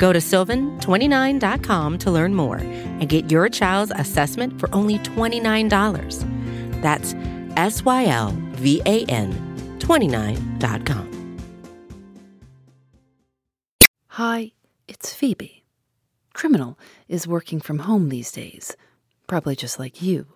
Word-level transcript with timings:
Go 0.00 0.14
to 0.14 0.18
sylvan29.com 0.18 1.98
to 1.98 2.10
learn 2.10 2.34
more 2.34 2.56
and 2.56 3.06
get 3.06 3.30
your 3.30 3.50
child's 3.50 3.92
assessment 3.94 4.58
for 4.58 4.74
only 4.74 4.98
$29. 5.00 6.80
That's 6.80 7.14
S 7.58 7.84
Y 7.84 8.06
L 8.06 8.34
V 8.52 8.80
A 8.86 9.04
N 9.04 9.30
29.com. 9.78 11.36
Hi, 14.14 14.52
it's 14.88 15.12
Phoebe. 15.12 15.64
Criminal 16.32 16.78
is 17.06 17.26
working 17.26 17.60
from 17.60 17.80
home 17.80 18.08
these 18.08 18.32
days, 18.32 18.74
probably 19.26 19.54
just 19.54 19.78
like 19.78 20.00
you. 20.00 20.26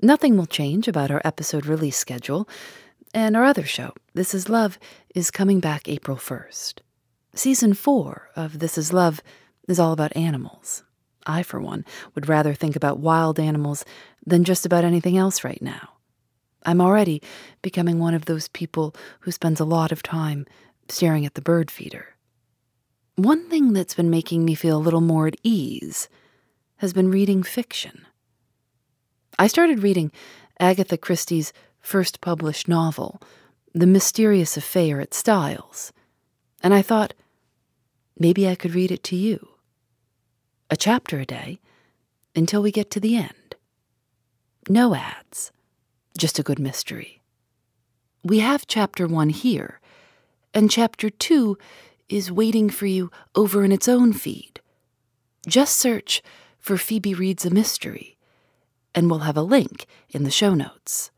Nothing 0.00 0.36
will 0.36 0.46
change 0.46 0.86
about 0.86 1.10
our 1.10 1.22
episode 1.24 1.66
release 1.66 1.96
schedule, 1.96 2.48
and 3.12 3.36
our 3.36 3.44
other 3.44 3.64
show, 3.64 3.92
This 4.14 4.34
Is 4.34 4.48
Love, 4.48 4.78
is 5.16 5.32
coming 5.32 5.58
back 5.58 5.88
April 5.88 6.16
1st. 6.16 6.83
Season 7.36 7.74
4 7.74 8.30
of 8.36 8.60
This 8.60 8.78
Is 8.78 8.92
Love 8.92 9.20
is 9.66 9.80
all 9.80 9.92
about 9.92 10.16
animals. 10.16 10.84
I, 11.26 11.42
for 11.42 11.60
one, 11.60 11.84
would 12.14 12.28
rather 12.28 12.54
think 12.54 12.76
about 12.76 13.00
wild 13.00 13.40
animals 13.40 13.84
than 14.24 14.44
just 14.44 14.64
about 14.64 14.84
anything 14.84 15.16
else 15.16 15.42
right 15.42 15.60
now. 15.60 15.94
I'm 16.64 16.80
already 16.80 17.20
becoming 17.60 17.98
one 17.98 18.14
of 18.14 18.26
those 18.26 18.46
people 18.46 18.94
who 19.20 19.32
spends 19.32 19.58
a 19.58 19.64
lot 19.64 19.90
of 19.90 20.00
time 20.00 20.46
staring 20.88 21.26
at 21.26 21.34
the 21.34 21.42
bird 21.42 21.72
feeder. 21.72 22.14
One 23.16 23.50
thing 23.50 23.72
that's 23.72 23.94
been 23.94 24.10
making 24.10 24.44
me 24.44 24.54
feel 24.54 24.76
a 24.76 24.78
little 24.78 25.00
more 25.00 25.26
at 25.26 25.36
ease 25.42 26.08
has 26.76 26.92
been 26.92 27.10
reading 27.10 27.42
fiction. 27.42 28.06
I 29.40 29.48
started 29.48 29.82
reading 29.82 30.12
Agatha 30.60 30.96
Christie's 30.96 31.52
first 31.80 32.20
published 32.20 32.68
novel, 32.68 33.20
The 33.74 33.88
Mysterious 33.88 34.56
Affair 34.56 35.00
at 35.00 35.12
Styles, 35.12 35.92
and 36.62 36.72
I 36.72 36.80
thought 36.80 37.12
maybe 38.18 38.48
I 38.48 38.54
could 38.54 38.74
read 38.74 38.90
it 38.90 39.02
to 39.04 39.16
you. 39.16 39.48
A 40.70 40.76
chapter 40.76 41.20
a 41.20 41.26
day 41.26 41.60
until 42.34 42.62
we 42.62 42.70
get 42.70 42.90
to 42.92 43.00
the 43.00 43.16
end. 43.16 43.56
No 44.68 44.94
ads, 44.94 45.52
just 46.16 46.38
a 46.38 46.42
good 46.42 46.58
mystery. 46.58 47.20
We 48.22 48.38
have 48.38 48.66
chapter 48.66 49.06
one 49.06 49.28
here, 49.28 49.80
and 50.54 50.70
chapter 50.70 51.10
two 51.10 51.58
is 52.08 52.32
waiting 52.32 52.70
for 52.70 52.86
you 52.86 53.10
over 53.34 53.64
in 53.64 53.72
its 53.72 53.88
own 53.88 54.12
feed. 54.12 54.60
Just 55.46 55.76
search 55.76 56.22
for 56.58 56.78
Phoebe 56.78 57.12
Reads 57.12 57.44
a 57.44 57.50
Mystery, 57.50 58.16
and 58.94 59.10
we'll 59.10 59.20
have 59.20 59.36
a 59.36 59.42
link 59.42 59.86
in 60.10 60.24
the 60.24 60.30
show 60.30 60.54
notes. 60.54 61.10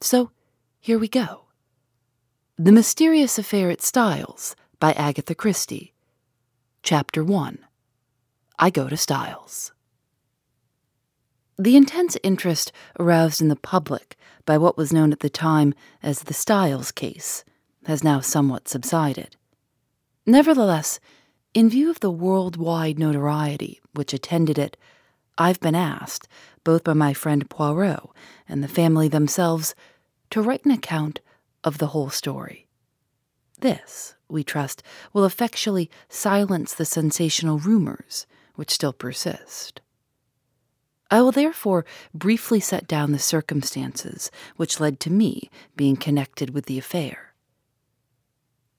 So, 0.00 0.30
here 0.78 0.98
we 0.98 1.08
go 1.08 1.46
The 2.56 2.70
Mysterious 2.70 3.38
Affair 3.38 3.70
at 3.70 3.82
Styles 3.82 4.54
by 4.80 4.92
Agatha 4.92 5.34
Christie. 5.34 5.92
Chapter 6.84 7.24
1 7.24 7.58
I 8.60 8.70
Go 8.70 8.88
to 8.88 8.96
Styles. 8.96 9.72
The 11.58 11.76
intense 11.76 12.16
interest 12.22 12.70
aroused 13.00 13.40
in 13.40 13.48
the 13.48 13.56
public 13.56 14.16
by 14.46 14.56
what 14.56 14.76
was 14.76 14.92
known 14.92 15.10
at 15.10 15.18
the 15.18 15.28
time 15.28 15.74
as 16.00 16.22
the 16.22 16.34
Styles 16.34 16.92
case 16.92 17.44
has 17.86 18.04
now 18.04 18.20
somewhat 18.20 18.68
subsided. 18.68 19.34
Nevertheless, 20.24 21.00
in 21.54 21.68
view 21.68 21.90
of 21.90 21.98
the 21.98 22.12
worldwide 22.12 23.00
notoriety 23.00 23.80
which 23.94 24.14
attended 24.14 24.58
it, 24.58 24.76
I've 25.36 25.58
been 25.58 25.74
asked, 25.74 26.28
both 26.62 26.84
by 26.84 26.92
my 26.92 27.14
friend 27.14 27.50
Poirot 27.50 28.10
and 28.48 28.62
the 28.62 28.68
family 28.68 29.08
themselves, 29.08 29.74
to 30.30 30.40
write 30.40 30.64
an 30.64 30.70
account 30.70 31.18
of 31.64 31.78
the 31.78 31.88
whole 31.88 32.10
story. 32.10 32.67
This, 33.60 34.14
we 34.28 34.44
trust, 34.44 34.82
will 35.12 35.24
effectually 35.24 35.90
silence 36.08 36.74
the 36.74 36.84
sensational 36.84 37.58
rumors 37.58 38.26
which 38.54 38.70
still 38.70 38.92
persist. 38.92 39.80
I 41.10 41.22
will 41.22 41.32
therefore 41.32 41.86
briefly 42.12 42.60
set 42.60 42.86
down 42.86 43.12
the 43.12 43.18
circumstances 43.18 44.30
which 44.56 44.78
led 44.78 45.00
to 45.00 45.10
me 45.10 45.50
being 45.74 45.96
connected 45.96 46.50
with 46.50 46.66
the 46.66 46.78
affair. 46.78 47.32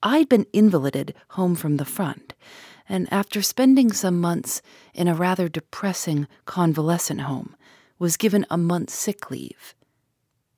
I'd 0.01 0.29
been 0.29 0.45
invalided 0.53 1.13
home 1.29 1.55
from 1.55 1.77
the 1.77 1.85
front, 1.85 2.33
and 2.87 3.11
after 3.11 3.41
spending 3.41 3.91
some 3.91 4.21
months 4.21 4.61
in 4.93 5.07
a 5.07 5.15
rather 5.15 5.49
depressing 5.49 6.27
convalescent 6.45 7.21
home, 7.21 7.55
was 7.97 8.15
given 8.15 8.45
a 8.49 8.57
month's 8.57 8.93
sick 8.93 9.29
leave. 9.29 9.75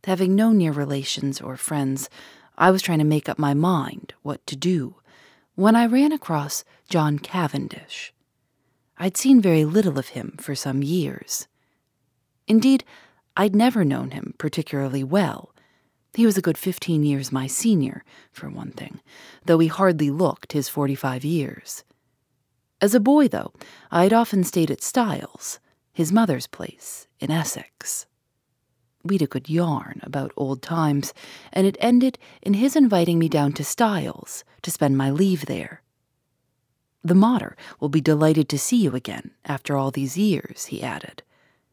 Having 0.03 0.35
no 0.35 0.51
near 0.51 0.71
relations 0.71 1.41
or 1.41 1.57
friends, 1.57 2.09
I 2.57 2.69
was 2.69 2.81
trying 2.81 2.99
to 2.99 3.05
make 3.05 3.27
up 3.27 3.39
my 3.39 3.53
mind 3.53 4.10
what 4.21 4.45
to 4.47 4.55
do 4.55 4.95
when 5.55 5.75
I 5.75 5.85
ran 5.85 6.11
across 6.11 6.63
John 6.89 7.19
Cavendish. 7.19 8.13
I'd 8.97 9.17
seen 9.17 9.41
very 9.41 9.65
little 9.65 9.97
of 9.97 10.09
him 10.09 10.35
for 10.39 10.55
some 10.55 10.83
years. 10.83 11.47
Indeed, 12.47 12.83
I'd 13.35 13.55
never 13.55 13.83
known 13.83 14.11
him 14.11 14.35
particularly 14.37 15.03
well. 15.03 15.53
He 16.13 16.25
was 16.25 16.37
a 16.37 16.41
good 16.41 16.57
fifteen 16.57 17.03
years 17.03 17.31
my 17.31 17.47
senior, 17.47 18.03
for 18.31 18.49
one 18.49 18.71
thing, 18.71 18.99
though 19.45 19.59
he 19.59 19.67
hardly 19.67 20.09
looked 20.09 20.51
his 20.51 20.67
forty 20.67 20.95
five 20.95 21.23
years. 21.23 21.83
As 22.81 22.93
a 22.93 22.99
boy, 22.99 23.27
though, 23.27 23.53
I'd 23.91 24.11
often 24.11 24.43
stayed 24.43 24.71
at 24.71 24.81
Styles, 24.81 25.59
his 25.93 26.11
mother's 26.11 26.47
place 26.47 27.07
in 27.19 27.31
Essex. 27.31 28.07
We'd 29.03 29.21
a 29.21 29.27
good 29.27 29.49
yarn 29.49 29.99
about 30.03 30.31
old 30.37 30.61
times, 30.61 31.13
and 31.51 31.65
it 31.65 31.77
ended 31.79 32.19
in 32.41 32.53
his 32.55 32.75
inviting 32.75 33.17
me 33.17 33.29
down 33.29 33.53
to 33.53 33.63
Styles 33.63 34.43
to 34.61 34.71
spend 34.71 34.97
my 34.97 35.09
leave 35.09 35.45
there. 35.45 35.81
The 37.03 37.15
mater 37.15 37.55
will 37.79 37.89
be 37.89 38.01
delighted 38.01 38.47
to 38.49 38.59
see 38.59 38.77
you 38.77 38.95
again 38.95 39.31
after 39.43 39.75
all 39.75 39.89
these 39.89 40.17
years, 40.17 40.65
he 40.65 40.83
added. 40.83 41.23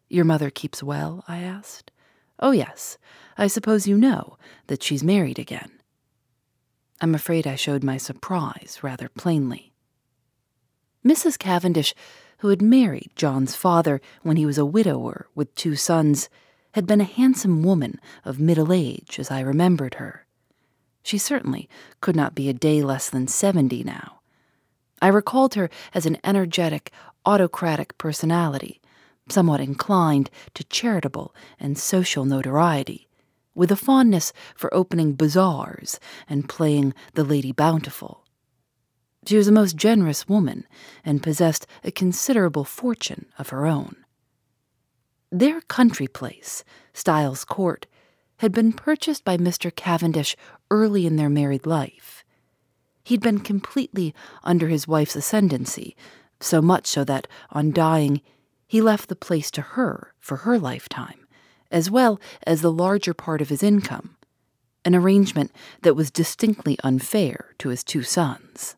Your 0.08 0.24
mother 0.24 0.48
keeps 0.48 0.82
well? 0.82 1.22
I 1.28 1.38
asked. 1.38 1.90
Oh, 2.40 2.52
yes. 2.52 2.96
I 3.36 3.46
suppose 3.46 3.86
you 3.86 3.98
know 3.98 4.38
that 4.68 4.82
she's 4.82 5.04
married 5.04 5.38
again. 5.38 5.70
I'm 7.00 7.14
afraid 7.14 7.46
I 7.46 7.56
showed 7.56 7.84
my 7.84 7.98
surprise 7.98 8.78
rather 8.82 9.08
plainly. 9.10 9.72
Mrs. 11.04 11.38
Cavendish, 11.38 11.94
who 12.38 12.48
had 12.48 12.62
married 12.62 13.10
John's 13.14 13.54
father 13.54 14.00
when 14.22 14.36
he 14.36 14.46
was 14.46 14.58
a 14.58 14.64
widower 14.64 15.28
with 15.34 15.54
two 15.54 15.76
sons, 15.76 16.28
had 16.72 16.86
been 16.86 17.00
a 17.00 17.04
handsome 17.04 17.62
woman 17.62 18.00
of 18.24 18.40
middle 18.40 18.72
age 18.72 19.18
as 19.18 19.30
I 19.30 19.40
remembered 19.40 19.94
her. 19.94 20.26
She 21.02 21.18
certainly 21.18 21.68
could 22.00 22.16
not 22.16 22.34
be 22.34 22.48
a 22.48 22.54
day 22.54 22.82
less 22.82 23.08
than 23.08 23.28
seventy 23.28 23.82
now. 23.82 24.20
I 25.00 25.08
recalled 25.08 25.54
her 25.54 25.70
as 25.94 26.06
an 26.06 26.18
energetic, 26.24 26.90
autocratic 27.24 27.96
personality, 27.98 28.80
somewhat 29.28 29.60
inclined 29.60 30.30
to 30.54 30.64
charitable 30.64 31.34
and 31.58 31.78
social 31.78 32.24
notoriety, 32.24 33.08
with 33.54 33.70
a 33.70 33.76
fondness 33.76 34.32
for 34.54 34.72
opening 34.74 35.14
bazaars 35.14 35.98
and 36.28 36.48
playing 36.48 36.94
the 37.14 37.24
Lady 37.24 37.52
Bountiful. 37.52 38.24
She 39.26 39.36
was 39.36 39.48
a 39.48 39.52
most 39.52 39.76
generous 39.76 40.28
woman 40.28 40.66
and 41.04 41.22
possessed 41.22 41.66
a 41.84 41.90
considerable 41.90 42.64
fortune 42.64 43.26
of 43.38 43.50
her 43.50 43.66
own. 43.66 43.96
Their 45.30 45.60
country 45.62 46.06
place, 46.06 46.64
Styles 46.94 47.44
Court, 47.44 47.86
had 48.38 48.52
been 48.52 48.72
purchased 48.72 49.24
by 49.24 49.36
Mr. 49.36 49.74
Cavendish 49.74 50.36
early 50.70 51.06
in 51.06 51.16
their 51.16 51.28
married 51.28 51.66
life. 51.66 52.24
He'd 53.04 53.20
been 53.20 53.40
completely 53.40 54.14
under 54.42 54.68
his 54.68 54.88
wife's 54.88 55.16
ascendancy, 55.16 55.96
so 56.40 56.62
much 56.62 56.86
so 56.86 57.04
that, 57.04 57.26
on 57.50 57.72
dying, 57.72 58.22
he 58.66 58.80
left 58.80 59.08
the 59.08 59.16
place 59.16 59.50
to 59.52 59.62
her 59.62 60.14
for 60.18 60.38
her 60.38 60.58
lifetime, 60.58 61.26
as 61.70 61.90
well 61.90 62.20
as 62.46 62.62
the 62.62 62.72
larger 62.72 63.12
part 63.12 63.42
of 63.42 63.48
his 63.48 63.62
income, 63.62 64.16
an 64.84 64.94
arrangement 64.94 65.52
that 65.82 65.94
was 65.94 66.10
distinctly 66.10 66.78
unfair 66.84 67.54
to 67.58 67.70
his 67.70 67.84
two 67.84 68.02
sons. 68.02 68.76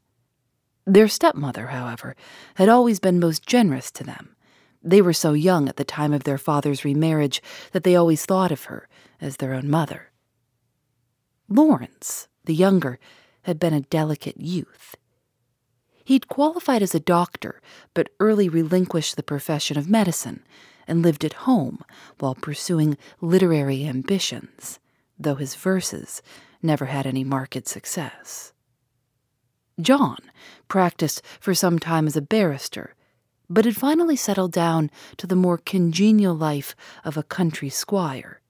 Their 0.87 1.09
stepmother, 1.09 1.69
however, 1.69 2.17
had 2.55 2.69
always 2.69 2.99
been 2.99 3.21
most 3.21 3.47
generous 3.47 3.91
to 3.93 4.05
them. 4.05 4.35
They 4.83 5.03
were 5.03 5.13
so 5.13 5.33
young 5.33 5.69
at 5.69 5.77
the 5.77 5.85
time 5.85 6.13
of 6.13 6.25
their 6.25 6.39
father's 6.39 6.85
remarriage 6.85 7.43
that 7.73 7.85
they 7.85 7.97
always 7.97 8.25
thought 8.25 8.51
of 8.51 8.65
her 8.65 8.89
as 9.21 9.37
their 9.37 9.53
own 9.53 9.69
mother. 9.69 10.11
Lawrence, 11.49 12.29
the 12.45 12.55
younger, 12.55 12.99
had 13.43 13.59
been 13.59 13.75
a 13.75 13.83
delicate 13.83 14.41
youth. 14.41 14.95
He'd 16.05 16.29
qualified 16.29 16.83
as 16.83 16.95
a 16.95 17.01
doctor, 17.01 17.61
but 17.95 18.09
early 18.19 18.49
relinquished 18.49 19.17
the 19.17 19.23
profession 19.23 19.77
of 19.77 19.89
medicine 19.89 20.45
and 20.87 21.03
lived 21.03 21.25
at 21.25 21.45
home 21.45 21.85
while 22.19 22.35
pursuing 22.35 22.97
literary 23.21 23.87
ambitions, 23.87 24.79
though 25.19 25.37
his 25.37 25.55
verses 25.55 26.23
never 26.63 26.87
had 26.87 27.07
any 27.07 27.23
marked 27.23 27.69
success. 27.69 28.53
John 29.81 30.19
practiced 30.69 31.23
for 31.39 31.55
some 31.55 31.79
time 31.79 32.07
as 32.07 32.17
a 32.17 32.23
barrister, 32.23 32.95
but 33.51 33.65
had 33.65 33.77
finally 33.77 34.17
settled 34.17 34.53
down 34.53 34.91
to 35.17 35.27
the 35.27 35.37
more 35.37 35.59
congenial 35.59 36.35
life 36.35 36.77
of 37.05 37.17
a 37.17 37.25
country 37.25 37.69
squire. 37.69 38.41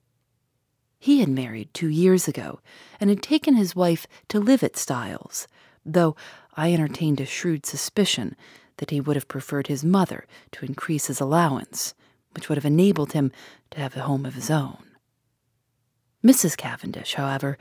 He 0.99 1.21
had 1.21 1.31
married 1.31 1.73
two 1.73 1.89
years 1.89 2.29
ago 2.29 2.61
and 3.01 3.09
had 3.09 3.23
taken 3.23 3.55
his 3.55 3.75
wife 3.75 4.07
to 4.29 4.39
live 4.39 4.63
at 4.63 4.77
Styles, 4.77 5.49
though 5.85 6.15
I 6.55 6.75
entertained 6.75 7.21
a 7.21 7.27
shrewd 7.27 7.65
suspicion 7.65 8.37
that 8.77 8.91
he 8.91 9.01
would 9.01 9.17
have 9.17 9.27
preferred 9.27 9.69
his 9.69 9.83
mother 9.83 10.27
to 10.53 10.67
increase 10.67 11.07
his 11.07 11.21
allowance, 11.21 11.95
which 12.35 12.49
would 12.49 12.59
have 12.59 12.67
enabled 12.67 13.13
him 13.13 13.33
to 13.71 13.81
have 13.81 13.97
a 13.97 14.03
home 14.03 14.27
of 14.27 14.35
his 14.35 14.51
own. 14.51 14.85
Mrs. 16.23 16.55
Cavendish, 16.55 17.15
however, 17.15 17.57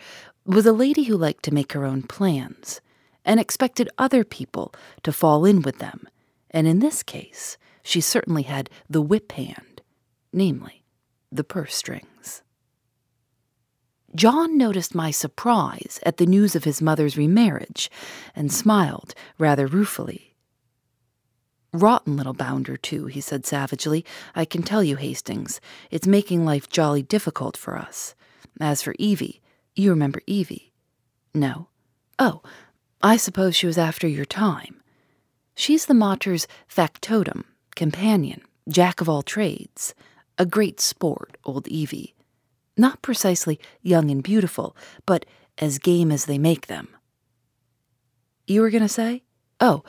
was 0.46 0.66
a 0.66 0.74
lady 0.74 1.04
who 1.04 1.16
liked 1.16 1.44
to 1.44 1.54
make 1.54 1.72
her 1.72 1.86
own 1.86 2.04
plans 2.04 2.82
and 3.24 3.40
expected 3.40 3.90
other 3.98 4.26
people 4.26 4.74
to 5.04 5.14
fall 5.14 5.46
in 5.46 5.62
with 5.62 5.80
them, 5.80 6.10
and 6.52 6.68
in 6.68 6.80
this 6.80 7.04
case, 7.04 7.58
she 7.84 8.02
certainly 8.02 8.44
had 8.44 8.70
the 8.90 9.02
whip 9.02 9.32
hand, 9.34 9.82
namely, 10.34 10.84
the 11.32 11.44
purse 11.44 11.76
strings. 11.76 12.44
John 14.16 14.58
noticed 14.58 14.96
my 14.96 15.12
surprise 15.12 16.00
at 16.04 16.18
the 16.18 16.26
news 16.26 16.56
of 16.56 16.64
his 16.64 16.82
mother's 16.82 17.18
remarriage 17.18 17.92
and 18.36 18.52
smiled 18.52 19.14
rather 19.38 19.68
ruefully. 19.68 20.36
Rotten 21.72 22.18
little 22.18 22.34
bounder, 22.34 22.78
too, 22.78 23.06
he 23.06 23.22
said 23.22 23.46
savagely. 23.46 24.04
I 24.34 24.46
can 24.46 24.64
tell 24.64 24.84
you, 24.84 24.96
Hastings, 24.96 25.62
it's 25.92 26.08
making 26.08 26.44
life 26.44 26.68
jolly 26.68 27.04
difficult 27.04 27.56
for 27.56 27.78
us. 27.78 28.16
As 28.60 28.82
for 28.82 28.96
Evie, 28.98 29.42
you 29.76 29.92
remember 29.92 30.22
Evie? 30.26 30.74
No. 31.34 31.68
Oh, 32.18 32.42
I 33.04 33.18
suppose 33.18 33.56
she 33.56 33.68
was 33.68 33.78
after 33.78 34.08
your 34.08 34.26
time. 34.26 34.79
She's 35.60 35.88
the 35.88 35.94
mater's 35.94 36.48
factotum, 36.70 37.44
companion, 37.76 38.44
jack 38.70 39.02
of 39.02 39.10
all 39.10 39.22
trades. 39.22 39.94
A 40.38 40.46
great 40.46 40.80
sport, 40.80 41.36
old 41.44 41.68
Evie. 41.68 42.16
Not 42.78 43.02
precisely 43.02 43.60
young 43.82 44.10
and 44.10 44.24
beautiful, 44.24 44.74
but 45.06 45.26
as 45.58 45.78
game 45.78 46.14
as 46.14 46.28
they 46.28 46.38
make 46.38 46.68
them. 46.68 46.88
You 48.48 48.62
were 48.62 48.70
going 48.70 48.84
to 48.84 48.88
say? 48.88 49.24
Oh, 49.60 49.84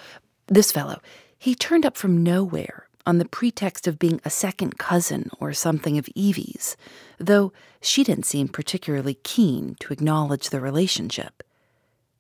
this 0.49 0.73
fellow. 0.73 1.01
He 1.39 1.55
turned 1.55 1.87
up 1.87 1.97
from 1.97 2.25
nowhere 2.25 2.89
on 3.07 3.19
the 3.19 3.29
pretext 3.29 3.87
of 3.87 4.01
being 4.01 4.21
a 4.25 4.29
second 4.29 4.77
cousin 4.77 5.31
or 5.39 5.53
something 5.53 5.97
of 5.97 6.09
Evie's, 6.17 6.77
though 7.19 7.53
she 7.81 8.03
didn't 8.03 8.27
seem 8.27 8.49
particularly 8.49 9.15
keen 9.23 9.77
to 9.79 9.93
acknowledge 9.93 10.51
the 10.51 10.61
relationship. 10.61 11.45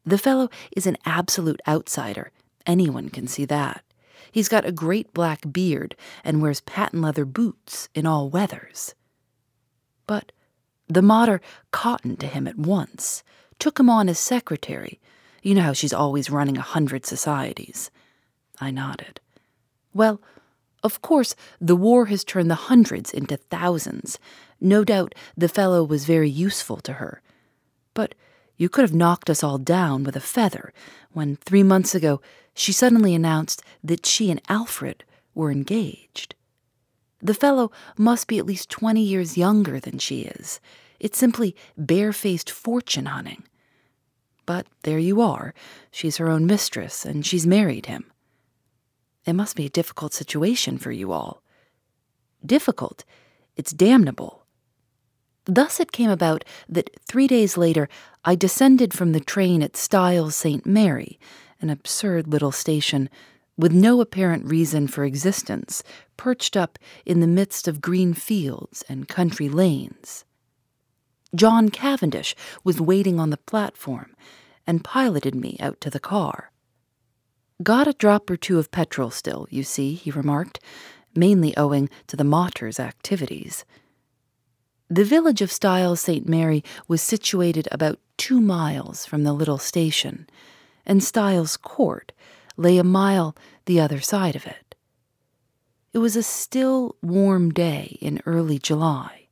The 0.06 0.18
fellow 0.18 0.50
is 0.76 0.86
an 0.86 0.98
absolute 1.04 1.60
outsider. 1.66 2.30
Anyone 2.66 3.08
can 3.08 3.26
see 3.26 3.44
that. 3.46 3.84
He's 4.32 4.48
got 4.48 4.64
a 4.64 4.72
great 4.72 5.12
black 5.12 5.50
beard 5.50 5.96
and 6.24 6.40
wears 6.40 6.60
patent 6.60 7.02
leather 7.02 7.24
boots 7.24 7.88
in 7.94 8.06
all 8.06 8.30
weathers. 8.30 8.94
But 10.06 10.32
the 10.88 11.02
mater 11.02 11.40
cottoned 11.70 12.20
to 12.20 12.26
him 12.26 12.46
at 12.46 12.58
once, 12.58 13.22
took 13.58 13.78
him 13.78 13.88
on 13.88 14.08
as 14.08 14.18
secretary. 14.18 15.00
You 15.42 15.54
know 15.54 15.62
how 15.62 15.72
she's 15.72 15.92
always 15.92 16.30
running 16.30 16.58
a 16.58 16.62
hundred 16.62 17.06
societies. 17.06 17.90
I 18.60 18.70
nodded. 18.70 19.20
Well, 19.94 20.20
of 20.82 21.02
course, 21.02 21.34
the 21.60 21.76
war 21.76 22.06
has 22.06 22.24
turned 22.24 22.50
the 22.50 22.54
hundreds 22.54 23.12
into 23.12 23.36
thousands. 23.36 24.18
No 24.60 24.84
doubt 24.84 25.14
the 25.36 25.48
fellow 25.48 25.84
was 25.84 26.04
very 26.04 26.30
useful 26.30 26.78
to 26.78 26.94
her. 26.94 27.22
But 27.94 28.14
you 28.56 28.68
could 28.68 28.82
have 28.82 28.94
knocked 28.94 29.30
us 29.30 29.42
all 29.42 29.58
down 29.58 30.04
with 30.04 30.16
a 30.16 30.20
feather 30.20 30.72
when, 31.12 31.36
three 31.36 31.62
months 31.62 31.94
ago, 31.94 32.20
she 32.60 32.72
suddenly 32.72 33.14
announced 33.14 33.62
that 33.82 34.04
she 34.04 34.30
and 34.30 34.38
Alfred 34.46 35.02
were 35.34 35.50
engaged. 35.50 36.34
The 37.22 37.32
fellow 37.32 37.72
must 37.96 38.28
be 38.28 38.38
at 38.38 38.44
least 38.44 38.68
20 38.68 39.00
years 39.00 39.38
younger 39.38 39.80
than 39.80 39.96
she 39.96 40.22
is. 40.22 40.60
It's 40.98 41.16
simply 41.16 41.56
barefaced 41.78 42.50
fortune 42.50 43.06
hunting. 43.06 43.44
But 44.44 44.66
there 44.82 44.98
you 44.98 45.22
are. 45.22 45.54
She's 45.90 46.18
her 46.18 46.28
own 46.28 46.44
mistress, 46.44 47.06
and 47.06 47.24
she's 47.24 47.46
married 47.46 47.86
him. 47.86 48.12
It 49.24 49.32
must 49.32 49.56
be 49.56 49.64
a 49.64 49.70
difficult 49.70 50.12
situation 50.12 50.76
for 50.76 50.92
you 50.92 51.12
all. 51.12 51.42
Difficult? 52.44 53.04
It's 53.56 53.72
damnable. 53.72 54.44
Thus 55.46 55.80
it 55.80 55.92
came 55.92 56.10
about 56.10 56.44
that 56.68 56.90
three 57.08 57.26
days 57.26 57.56
later 57.56 57.88
I 58.22 58.34
descended 58.34 58.92
from 58.92 59.12
the 59.12 59.20
train 59.20 59.62
at 59.62 59.78
Styles 59.78 60.36
St. 60.36 60.66
Mary, 60.66 61.18
an 61.60 61.70
absurd 61.70 62.26
little 62.26 62.52
station 62.52 63.08
with 63.56 63.72
no 63.72 64.00
apparent 64.00 64.46
reason 64.46 64.86
for 64.86 65.04
existence, 65.04 65.82
perched 66.16 66.56
up 66.56 66.78
in 67.04 67.20
the 67.20 67.26
midst 67.26 67.68
of 67.68 67.80
green 67.80 68.14
fields 68.14 68.82
and 68.88 69.08
country 69.08 69.48
lanes. 69.48 70.24
John 71.34 71.68
Cavendish 71.68 72.34
was 72.64 72.80
waiting 72.80 73.20
on 73.20 73.30
the 73.30 73.36
platform 73.36 74.16
and 74.66 74.84
piloted 74.84 75.34
me 75.34 75.56
out 75.60 75.80
to 75.82 75.90
the 75.90 76.00
car. 76.00 76.50
Got 77.62 77.86
a 77.86 77.92
drop 77.92 78.30
or 78.30 78.36
two 78.36 78.58
of 78.58 78.70
petrol 78.70 79.10
still, 79.10 79.46
you 79.50 79.62
see, 79.62 79.94
he 79.94 80.10
remarked, 80.10 80.60
mainly 81.14 81.56
owing 81.56 81.90
to 82.06 82.16
the 82.16 82.24
mater's 82.24 82.80
activities. 82.80 83.64
The 84.88 85.04
village 85.04 85.42
of 85.42 85.52
Styles 85.52 86.00
St. 86.00 86.28
Mary 86.28 86.64
was 86.88 87.02
situated 87.02 87.68
about 87.70 88.00
two 88.16 88.40
miles 88.40 89.06
from 89.06 89.22
the 89.22 89.32
little 89.32 89.58
station, 89.58 90.28
and 90.90 91.04
Styles 91.04 91.56
Court 91.56 92.10
lay 92.56 92.76
a 92.76 92.82
mile 92.82 93.36
the 93.66 93.78
other 93.78 94.00
side 94.00 94.34
of 94.34 94.44
it. 94.44 94.74
It 95.92 95.98
was 95.98 96.16
a 96.16 96.22
still, 96.24 96.96
warm 97.00 97.52
day 97.52 97.96
in 98.00 98.20
early 98.26 98.58
July. 98.58 99.28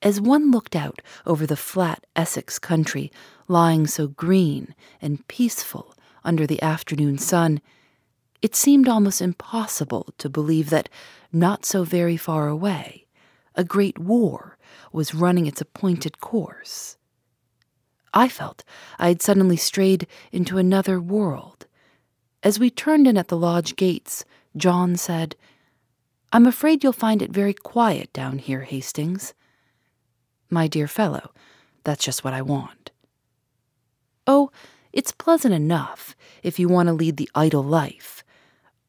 As 0.00 0.20
one 0.20 0.52
looked 0.52 0.76
out 0.76 1.02
over 1.26 1.44
the 1.44 1.56
flat 1.56 2.06
Essex 2.14 2.60
country, 2.60 3.10
lying 3.48 3.88
so 3.88 4.06
green 4.06 4.76
and 5.02 5.26
peaceful 5.26 5.96
under 6.22 6.46
the 6.46 6.62
afternoon 6.62 7.18
sun, 7.18 7.60
it 8.40 8.54
seemed 8.54 8.88
almost 8.88 9.20
impossible 9.20 10.14
to 10.18 10.28
believe 10.28 10.70
that, 10.70 10.88
not 11.32 11.64
so 11.64 11.82
very 11.82 12.16
far 12.16 12.46
away, 12.46 13.08
a 13.56 13.64
great 13.64 13.98
war 13.98 14.56
was 14.92 15.16
running 15.16 15.46
its 15.46 15.60
appointed 15.60 16.20
course. 16.20 16.96
I 18.12 18.28
felt 18.28 18.64
I 18.98 19.08
had 19.08 19.22
suddenly 19.22 19.56
strayed 19.56 20.06
into 20.32 20.58
another 20.58 21.00
world. 21.00 21.66
As 22.42 22.58
we 22.58 22.70
turned 22.70 23.06
in 23.06 23.16
at 23.16 23.28
the 23.28 23.36
lodge 23.36 23.76
gates, 23.76 24.24
John 24.56 24.96
said, 24.96 25.36
I'm 26.32 26.46
afraid 26.46 26.82
you'll 26.82 26.92
find 26.92 27.22
it 27.22 27.32
very 27.32 27.54
quiet 27.54 28.12
down 28.12 28.38
here, 28.38 28.62
Hastings. 28.62 29.34
My 30.48 30.66
dear 30.66 30.88
fellow, 30.88 31.32
that's 31.84 32.04
just 32.04 32.24
what 32.24 32.34
I 32.34 32.42
want. 32.42 32.90
Oh, 34.26 34.50
it's 34.92 35.12
pleasant 35.12 35.54
enough 35.54 36.16
if 36.42 36.58
you 36.58 36.68
want 36.68 36.88
to 36.88 36.92
lead 36.92 37.16
the 37.16 37.30
idle 37.34 37.62
life. 37.62 38.24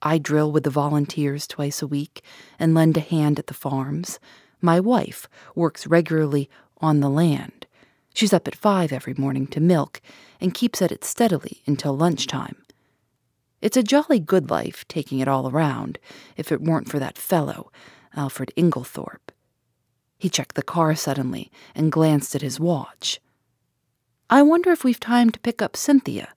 I 0.02 0.18
drill 0.18 0.52
with 0.52 0.64
the 0.64 0.70
volunteers 0.70 1.46
twice 1.46 1.82
a 1.82 1.88
week 1.88 2.24
and 2.58 2.74
lend 2.74 2.98
a 2.98 3.02
hand 3.02 3.38
at 3.38 3.48
the 3.48 3.54
farms. 3.54 4.20
My 4.62 4.80
wife 4.80 5.28
works 5.56 5.86
regularly 5.86 6.50
on 6.78 7.00
the 7.00 7.10
land. 7.10 7.68
She's 8.14 8.34
up 8.34 8.48
at 8.48 8.56
five 8.56 8.92
every 8.92 9.14
morning 9.14 9.48
to 9.48 9.60
milk 9.60 10.02
and 10.40 10.54
keeps 10.54 10.82
at 10.82 10.92
it 10.92 11.04
steadily 11.04 11.62
until 11.66 11.96
lunchtime. 11.96 12.58
It's 13.62 13.78
a 13.78 13.84
jolly 13.84 14.20
good 14.20 14.50
life, 14.50 14.88
taking 14.88 15.20
it 15.20 15.28
all 15.28 15.50
around, 15.50 16.00
if 16.36 16.52
it 16.52 16.62
weren't 16.62 16.90
for 16.90 17.00
that 17.00 17.18
fellow, 17.18 17.72
Alfred 18.16 18.52
Inglethorpe. 18.58 19.32
He 20.18 20.30
checked 20.30 20.56
the 20.56 20.64
car 20.64 20.96
suddenly 20.96 21.52
and 21.76 21.92
glanced 21.92 22.36
at 22.36 22.42
his 22.42 22.60
watch. 22.60 23.20
I 24.30 24.42
wonder 24.42 24.72
if 24.72 24.84
we've 24.84 25.00
time 25.00 25.30
to 25.30 25.40
pick 25.40 25.62
up 25.62 25.76
Cynthia. 25.76 26.34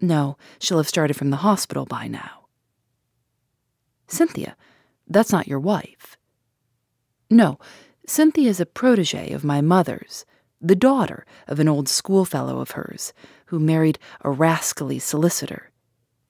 No, 0.00 0.36
she'll 0.58 0.78
have 0.78 0.88
started 0.88 1.14
from 1.14 1.30
the 1.30 1.38
hospital 1.38 1.86
by 1.86 2.06
now. 2.06 2.46
Cynthia, 4.08 4.56
that's 5.08 5.32
not 5.32 5.48
your 5.48 5.60
wife. 5.60 6.16
No, 7.30 7.58
Cynthia 8.06 8.48
is 8.48 8.60
a 8.60 8.66
protege 8.66 9.32
of 9.32 9.42
my 9.42 9.60
mother's, 9.60 10.24
the 10.60 10.76
daughter 10.76 11.26
of 11.46 11.60
an 11.60 11.68
old 11.68 11.88
schoolfellow 11.88 12.60
of 12.60 12.72
hers, 12.72 13.12
who 13.46 13.58
married 13.58 13.98
a 14.22 14.30
rascally 14.30 14.98
solicitor. 14.98 15.70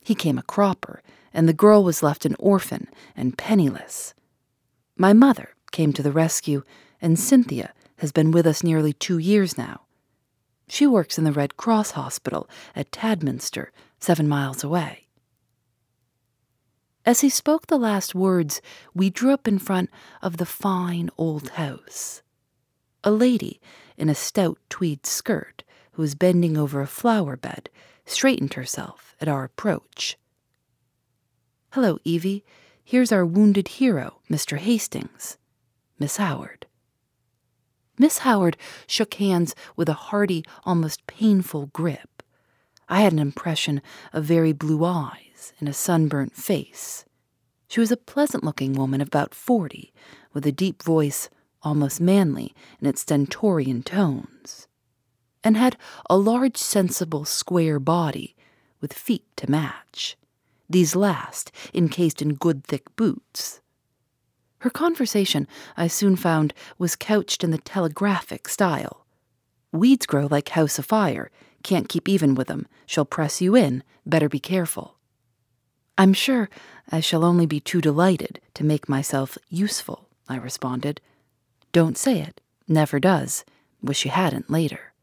He 0.01 0.15
came 0.15 0.39
a 0.39 0.43
cropper, 0.43 1.03
and 1.33 1.49
the 1.49 1.53
girl 1.53 1.85
was 1.85 2.03
left 2.03 2.25
an 2.25 2.37
orphan 2.39 2.89
and 3.17 3.39
penniless. 3.39 4.15
My 4.97 5.13
mother 5.13 5.51
came 5.73 5.93
to 5.93 6.03
the 6.03 6.13
rescue, 6.13 6.63
and 7.01 7.19
Cynthia 7.19 7.73
has 7.99 8.13
been 8.13 8.31
with 8.31 8.47
us 8.47 8.63
nearly 8.63 8.93
two 8.93 9.19
years 9.19 9.57
now. 9.59 9.83
She 10.69 10.87
works 10.87 11.19
in 11.19 11.25
the 11.25 11.33
Red 11.33 11.57
Cross 11.57 11.93
Hospital 11.93 12.49
at 12.75 12.91
Tadminster, 12.91 13.73
seven 14.01 14.29
miles 14.29 14.65
away. 14.65 15.07
As 17.05 17.21
he 17.21 17.29
spoke 17.29 17.67
the 17.69 17.79
last 17.79 18.15
words, 18.17 18.61
we 18.93 19.11
drew 19.11 19.33
up 19.33 19.47
in 19.47 19.61
front 19.61 19.91
of 20.23 20.39
the 20.39 20.47
fine 20.47 21.09
old 21.17 21.51
house. 21.51 22.23
A 23.05 23.13
lady 23.13 23.61
in 23.97 24.09
a 24.09 24.15
stout 24.15 24.59
tweed 24.69 25.07
skirt, 25.07 25.65
who 25.93 26.03
was 26.03 26.15
bending 26.15 26.57
over 26.57 26.81
a 26.81 26.87
flower 26.87 27.37
bed, 27.37 27.71
straightened 28.05 28.55
herself 28.55 29.15
at 29.21 29.29
our 29.29 29.45
approach. 29.45 30.17
Hello, 31.73 31.99
Evie. 32.05 32.45
Here's 32.85 33.13
our 33.13 33.27
wounded 33.27 33.69
hero, 33.69 34.21
Mr. 34.31 34.59
Hastings. 34.59 35.39
Miss 35.99 36.19
Howard. 36.19 36.67
Miss 37.99 38.19
Howard 38.19 38.57
shook 38.87 39.15
hands 39.15 39.55
with 39.75 39.89
a 39.89 39.95
hearty, 39.95 40.45
almost 40.65 41.07
painful 41.07 41.67
grip. 41.67 42.23
I 42.89 43.01
had 43.01 43.13
an 43.13 43.19
impression 43.19 43.83
of 44.13 44.25
very 44.25 44.53
blue 44.53 44.85
eyes 44.85 45.53
and 45.59 45.69
a 45.69 45.73
sunburnt 45.73 46.35
face. 46.35 47.05
She 47.69 47.81
was 47.81 47.91
a 47.91 47.97
pleasant 47.97 48.45
looking 48.45 48.75
woman 48.75 49.01
of 49.01 49.09
about 49.09 49.35
forty, 49.35 49.93
with 50.33 50.47
a 50.47 50.53
deep 50.53 50.83
voice, 50.83 51.29
almost 51.67 52.01
manly 52.01 52.55
in 52.81 52.87
its 52.87 53.01
stentorian 53.01 53.83
tones, 53.83 54.69
and 55.43 55.57
had 55.57 55.77
a 56.09 56.17
large, 56.17 56.57
sensible, 56.57 57.25
square 57.25 57.81
body 57.81 58.37
with 58.81 58.93
feet 58.93 59.25
to 59.37 59.51
match, 59.51 60.17
these 60.71 60.95
last 60.95 61.51
encased 61.75 62.23
in 62.23 62.35
good 62.35 62.63
thick 62.63 62.95
boots. 62.95 63.61
Her 64.59 64.71
conversation, 64.71 65.49
I 65.77 65.89
soon 65.89 66.15
found, 66.15 66.55
was 66.79 66.95
couched 66.95 67.43
in 67.43 67.51
the 67.51 67.59
telegraphic 67.59 68.49
style. 68.49 69.05
Weeds 69.73 70.07
grow 70.07 70.29
like 70.31 70.51
house 70.51 70.79
afire. 70.79 71.33
Can't 71.65 71.89
keep 71.89 72.09
even 72.09 72.37
with 72.37 72.49
'em. 72.49 72.69
She'll 72.87 73.05
press 73.05 73.41
you 73.41 73.57
in. 73.57 73.83
Better 74.07 74.29
be 74.29 74.39
careful. 74.39 74.99
I'm 75.99 76.13
sure 76.13 76.49
I 76.93 77.01
shall 77.01 77.25
only 77.25 77.47
be 77.47 77.59
too 77.59 77.81
delighted 77.81 78.41
to 78.55 78.65
make 78.65 78.89
myself 78.89 79.37
useful, 79.49 80.09
I 80.29 80.37
responded. 80.37 81.01
Don't 81.77 81.99
say 81.99 82.21
it. 82.21 82.41
Never 82.67 82.99
does. 82.99 83.45
Wish 83.83 84.07
you 84.07 84.11
hadn't 84.11 84.49
later. 84.49 84.95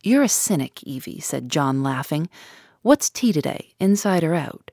You're 0.00 0.22
a 0.22 0.28
cynic, 0.28 0.80
Evie, 0.84 1.18
said 1.18 1.48
John, 1.48 1.82
laughing. 1.82 2.28
What's 2.82 3.10
tea 3.10 3.32
today, 3.32 3.74
inside 3.80 4.22
or 4.22 4.32
out? 4.32 4.70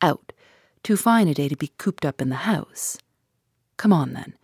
Out. 0.00 0.32
Too 0.84 0.96
fine 0.96 1.26
a 1.26 1.34
day 1.34 1.48
to 1.48 1.56
be 1.56 1.72
cooped 1.76 2.04
up 2.04 2.22
in 2.22 2.28
the 2.28 2.46
house. 2.46 2.98
Come 3.76 3.92
on, 3.92 4.12
then. 4.12 4.34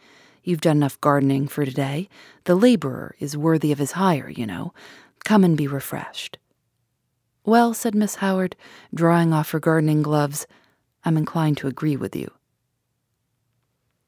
You've 0.42 0.62
done 0.62 0.78
enough 0.78 1.00
gardening 1.00 1.46
for 1.46 1.64
today. 1.64 2.08
The 2.42 2.56
laborer 2.56 3.14
is 3.20 3.36
worthy 3.36 3.70
of 3.70 3.78
his 3.78 3.92
hire, 3.92 4.28
you 4.28 4.48
know. 4.48 4.74
Come 5.24 5.44
and 5.44 5.56
be 5.56 5.68
refreshed. 5.68 6.38
Well, 7.44 7.72
said 7.72 7.94
Miss 7.94 8.16
Howard, 8.16 8.56
drawing 8.92 9.32
off 9.32 9.52
her 9.52 9.60
gardening 9.60 10.02
gloves, 10.02 10.44
I'm 11.04 11.16
inclined 11.16 11.56
to 11.58 11.68
agree 11.68 11.96
with 11.96 12.16
you. 12.16 12.32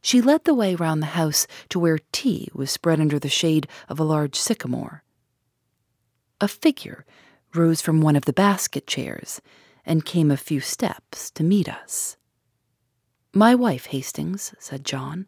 She 0.03 0.21
led 0.21 0.45
the 0.45 0.55
way 0.55 0.75
round 0.75 1.03
the 1.03 1.07
house 1.07 1.47
to 1.69 1.79
where 1.79 1.99
tea 2.13 2.49
was 2.55 2.71
spread 2.71 3.01
under 3.01 3.19
the 3.19 3.29
shade 3.29 3.69
of 3.89 4.01
a 4.01 4.05
large 4.05 4.37
sycamore. 4.37 5.03
A 6.41 6.49
figure 6.49 7.05
rose 7.55 7.81
from 7.81 8.01
one 8.01 8.17
of 8.17 8.25
the 8.25 8.33
basket 8.33 8.87
chairs 8.87 9.41
and 9.85 10.05
came 10.05 10.31
a 10.31 10.37
few 10.37 10.61
steps 10.61 11.31
to 11.33 11.45
meet 11.45 11.69
us. 11.69 12.17
My 13.35 13.55
wife, 13.55 13.87
Hastings, 13.87 14.55
said 14.59 14.85
John. 14.85 15.27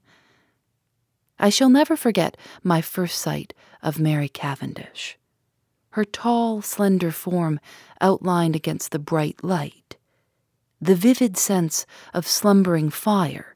I 1.38 1.50
shall 1.50 1.68
never 1.68 1.96
forget 1.96 2.36
my 2.62 2.80
first 2.80 3.18
sight 3.18 3.54
of 3.82 3.98
Mary 3.98 4.28
Cavendish. 4.28 5.18
Her 5.90 6.04
tall, 6.04 6.62
slender 6.62 7.10
form 7.10 7.60
outlined 8.00 8.56
against 8.56 8.92
the 8.92 8.98
bright 8.98 9.44
light. 9.44 9.96
The 10.80 10.94
vivid 10.94 11.36
sense 11.36 11.84
of 12.14 12.26
slumbering 12.26 12.90
fire 12.90 13.51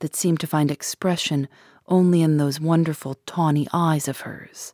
that 0.00 0.16
seemed 0.16 0.40
to 0.40 0.46
find 0.46 0.70
expression 0.70 1.48
only 1.86 2.22
in 2.22 2.36
those 2.36 2.60
wonderful 2.60 3.14
tawny 3.26 3.66
eyes 3.72 4.08
of 4.08 4.20
hers. 4.20 4.72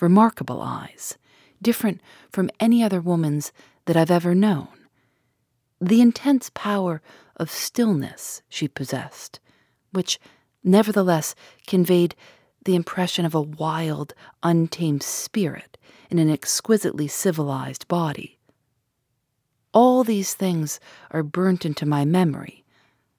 Remarkable 0.00 0.60
eyes, 0.60 1.16
different 1.62 2.00
from 2.30 2.50
any 2.60 2.82
other 2.82 3.00
woman's 3.00 3.52
that 3.86 3.96
I've 3.96 4.10
ever 4.10 4.34
known. 4.34 4.68
The 5.80 6.00
intense 6.00 6.50
power 6.54 7.00
of 7.36 7.50
stillness 7.50 8.42
she 8.48 8.68
possessed, 8.68 9.40
which 9.92 10.18
nevertheless 10.62 11.34
conveyed 11.66 12.14
the 12.64 12.74
impression 12.74 13.24
of 13.24 13.34
a 13.34 13.40
wild, 13.40 14.12
untamed 14.42 15.02
spirit 15.02 15.78
in 16.10 16.18
an 16.18 16.30
exquisitely 16.30 17.08
civilized 17.08 17.88
body. 17.88 18.38
All 19.72 20.04
these 20.04 20.34
things 20.34 20.80
are 21.10 21.22
burnt 21.22 21.64
into 21.64 21.86
my 21.86 22.04
memory. 22.04 22.64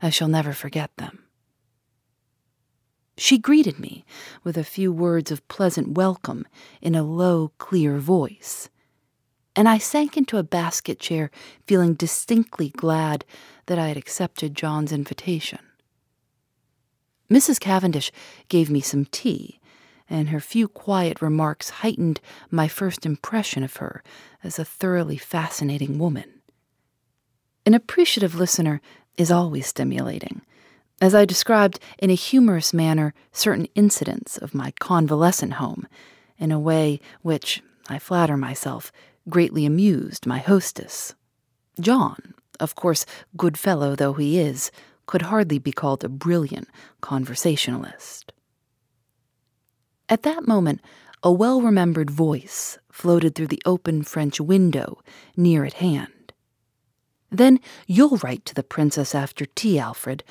I 0.01 0.09
shall 0.09 0.27
never 0.27 0.53
forget 0.53 0.91
them. 0.97 1.25
She 3.17 3.37
greeted 3.37 3.79
me 3.79 4.05
with 4.43 4.57
a 4.57 4.63
few 4.63 4.93
words 4.93 5.29
of 5.29 5.45
pleasant 5.49 5.97
welcome 5.97 6.47
in 6.81 6.95
a 6.95 7.03
low, 7.03 7.51
clear 7.57 7.97
voice 7.97 8.69
and 9.59 9.67
I 9.67 9.77
sank 9.77 10.15
into 10.15 10.37
a 10.37 10.43
basket 10.43 10.99
chair, 10.99 11.31
feeling 11.67 11.93
distinctly 11.93 12.69
glad 12.69 13.25
that 13.65 13.77
I 13.77 13.89
had 13.89 13.97
accepted 13.97 14.55
John's 14.55 14.93
invitation. 14.93 15.59
Mrs. 17.29 17.59
Cavendish 17.59 18.09
gave 18.47 18.69
me 18.69 18.79
some 18.79 19.03
tea, 19.03 19.59
and 20.09 20.29
her 20.29 20.39
few 20.39 20.69
quiet 20.69 21.21
remarks 21.21 21.69
heightened 21.69 22.21
my 22.49 22.69
first 22.69 23.05
impression 23.05 23.61
of 23.61 23.75
her 23.75 24.01
as 24.45 24.57
a 24.57 24.63
thoroughly 24.63 25.17
fascinating 25.17 25.99
woman. 25.99 26.41
An 27.65 27.73
appreciative 27.73 28.35
listener 28.35 28.79
is 29.19 29.29
always 29.29 29.67
stimulating. 29.67 30.41
As 31.01 31.13
I 31.13 31.25
described 31.25 31.79
in 31.99 32.09
a 32.09 32.15
humorous 32.15 32.73
manner 32.73 33.13
certain 33.31 33.67
incidents 33.75 34.37
of 34.37 34.55
my 34.55 34.73
convalescent 34.79 35.53
home, 35.53 35.87
in 36.37 36.51
a 36.51 36.59
way 36.59 36.99
which, 37.21 37.61
I 37.89 37.99
flatter 37.99 38.37
myself, 38.37 38.91
greatly 39.29 39.65
amused 39.65 40.25
my 40.25 40.39
hostess. 40.39 41.13
John, 41.79 42.33
of 42.59 42.75
course, 42.75 43.05
good 43.35 43.57
fellow 43.57 43.95
though 43.95 44.13
he 44.13 44.39
is, 44.39 44.71
could 45.05 45.23
hardly 45.23 45.59
be 45.59 45.71
called 45.71 46.03
a 46.03 46.09
brilliant 46.09 46.69
conversationalist. 47.01 48.31
At 50.07 50.23
that 50.23 50.47
moment, 50.47 50.81
a 51.21 51.31
well 51.31 51.61
remembered 51.61 52.09
voice 52.09 52.77
floated 52.91 53.35
through 53.35 53.47
the 53.47 53.61
open 53.65 54.03
French 54.03 54.39
window 54.39 55.01
near 55.35 55.65
at 55.65 55.73
hand. 55.73 56.11
Then 57.31 57.59
you'll 57.87 58.17
write 58.17 58.45
to 58.45 58.55
the 58.55 58.63
princess 58.63 59.13
after 59.13 59.45
tea, 59.45 59.79
Alfred. 59.79 60.23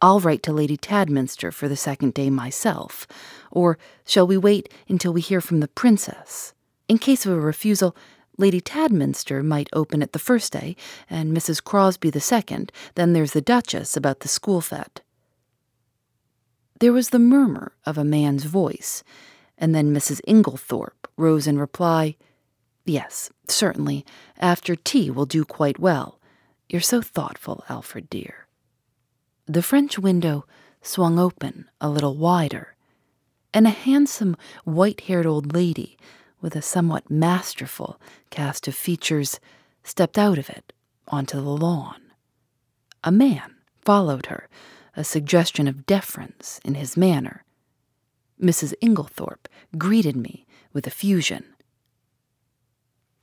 I'll 0.00 0.20
write 0.20 0.42
to 0.44 0.52
Lady 0.52 0.76
Tadminster 0.76 1.50
for 1.50 1.68
the 1.68 1.76
second 1.76 2.14
day 2.14 2.30
myself. 2.30 3.06
Or 3.50 3.78
shall 4.04 4.26
we 4.26 4.36
wait 4.36 4.72
until 4.88 5.12
we 5.12 5.20
hear 5.20 5.40
from 5.40 5.60
the 5.60 5.68
princess? 5.68 6.54
In 6.88 6.98
case 6.98 7.26
of 7.26 7.32
a 7.32 7.40
refusal, 7.40 7.96
Lady 8.38 8.60
Tadminster 8.60 9.42
might 9.42 9.68
open 9.72 10.02
it 10.02 10.12
the 10.12 10.18
first 10.18 10.52
day, 10.52 10.76
and 11.08 11.34
Mrs. 11.34 11.64
Crosby 11.64 12.10
the 12.10 12.20
second. 12.20 12.70
Then 12.94 13.12
there's 13.12 13.32
the 13.32 13.40
Duchess 13.40 13.96
about 13.96 14.20
the 14.20 14.28
school 14.28 14.60
fete. 14.60 15.00
There 16.78 16.92
was 16.92 17.08
the 17.08 17.18
murmur 17.18 17.72
of 17.86 17.96
a 17.96 18.04
man's 18.04 18.44
voice, 18.44 19.02
and 19.56 19.74
then 19.74 19.94
Mrs. 19.94 20.20
Inglethorpe 20.28 21.08
rose 21.16 21.46
in 21.46 21.58
reply, 21.58 22.16
Yes, 22.84 23.30
certainly. 23.48 24.06
After 24.38 24.76
tea 24.76 25.10
will 25.10 25.26
do 25.26 25.44
quite 25.44 25.78
well. 25.78 26.15
You're 26.68 26.80
so 26.80 27.00
thoughtful, 27.00 27.64
Alfred 27.68 28.10
dear. 28.10 28.46
The 29.46 29.62
French 29.62 29.98
window 29.98 30.46
swung 30.82 31.18
open 31.18 31.68
a 31.80 31.88
little 31.88 32.16
wider, 32.16 32.74
and 33.54 33.66
a 33.66 33.70
handsome, 33.70 34.36
white 34.64 35.02
haired 35.02 35.26
old 35.26 35.52
lady 35.52 35.96
with 36.40 36.56
a 36.56 36.62
somewhat 36.62 37.10
masterful 37.10 38.00
cast 38.30 38.66
of 38.66 38.74
features, 38.74 39.38
stepped 39.84 40.18
out 40.18 40.38
of 40.38 40.50
it 40.50 40.72
onto 41.08 41.36
the 41.40 41.48
lawn. 41.48 42.00
A 43.04 43.12
man 43.12 43.54
followed 43.84 44.26
her, 44.26 44.48
a 44.96 45.04
suggestion 45.04 45.68
of 45.68 45.86
deference 45.86 46.60
in 46.64 46.74
his 46.74 46.96
manner. 46.96 47.44
Mrs. 48.42 48.74
Inglethorpe 48.82 49.48
greeted 49.78 50.16
me 50.16 50.46
with 50.72 50.86
effusion. 50.86 51.44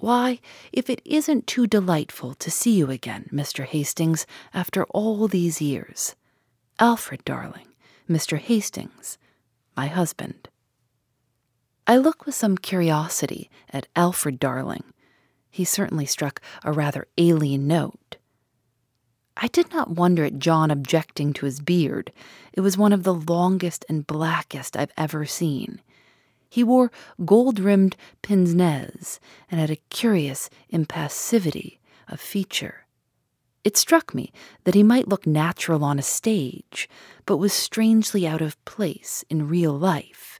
Why, 0.04 0.42
if 0.74 0.90
it 0.90 1.02
isn't 1.06 1.48
too 1.48 1.66
delightful 1.66 2.34
to 2.34 2.52
see 2.52 2.72
you 2.72 2.92
again, 2.92 3.30
Mr. 3.32 3.64
Hastings, 3.64 4.26
after 4.54 4.84
all 4.90 5.30
these 5.30 5.62
years. 5.62 6.18
Alfred, 6.78 7.24
darling, 7.24 7.68
Mr. 8.10 8.38
Hastings, 8.38 9.18
my 9.78 9.88
husband. 9.88 10.50
I 11.88 11.96
look 11.96 12.26
with 12.26 12.36
some 12.36 12.58
curiosity 12.58 13.50
at 13.70 13.88
Alfred 13.96 14.42
Darling. 14.42 14.84
He 15.50 15.64
certainly 15.64 16.06
struck 16.06 16.42
a 16.66 16.74
rather 16.74 17.08
alien 17.18 17.66
note. 17.66 18.18
I 19.38 19.48
did 19.48 19.72
not 19.72 19.92
wonder 19.92 20.26
at 20.26 20.38
John 20.38 20.70
objecting 20.70 21.32
to 21.32 21.46
his 21.46 21.62
beard. 21.62 22.12
It 22.52 22.60
was 22.60 22.78
one 22.78 22.92
of 22.92 23.04
the 23.04 23.14
longest 23.14 23.86
and 23.88 24.06
blackest 24.06 24.76
I've 24.76 24.92
ever 24.98 25.26
seen. 25.26 25.80
He 26.54 26.64
wore 26.64 26.92
gold 27.26 27.58
rimmed 27.60 27.96
pince 28.22 28.54
nez 28.54 29.20
and 29.50 29.60
had 29.60 29.72
a 29.72 29.82
curious 29.90 30.52
impassivity 30.72 31.80
of 32.08 32.20
feature. 32.20 32.86
It 33.64 33.76
struck 33.76 34.14
me 34.14 34.32
that 34.64 34.76
he 34.76 34.84
might 34.84 35.08
look 35.08 35.26
natural 35.26 35.84
on 35.84 35.98
a 35.98 36.04
stage, 36.04 36.88
but 37.26 37.38
was 37.38 37.54
strangely 37.54 38.28
out 38.28 38.40
of 38.40 38.64
place 38.66 39.26
in 39.32 39.50
real 39.50 39.74
life. 39.74 40.40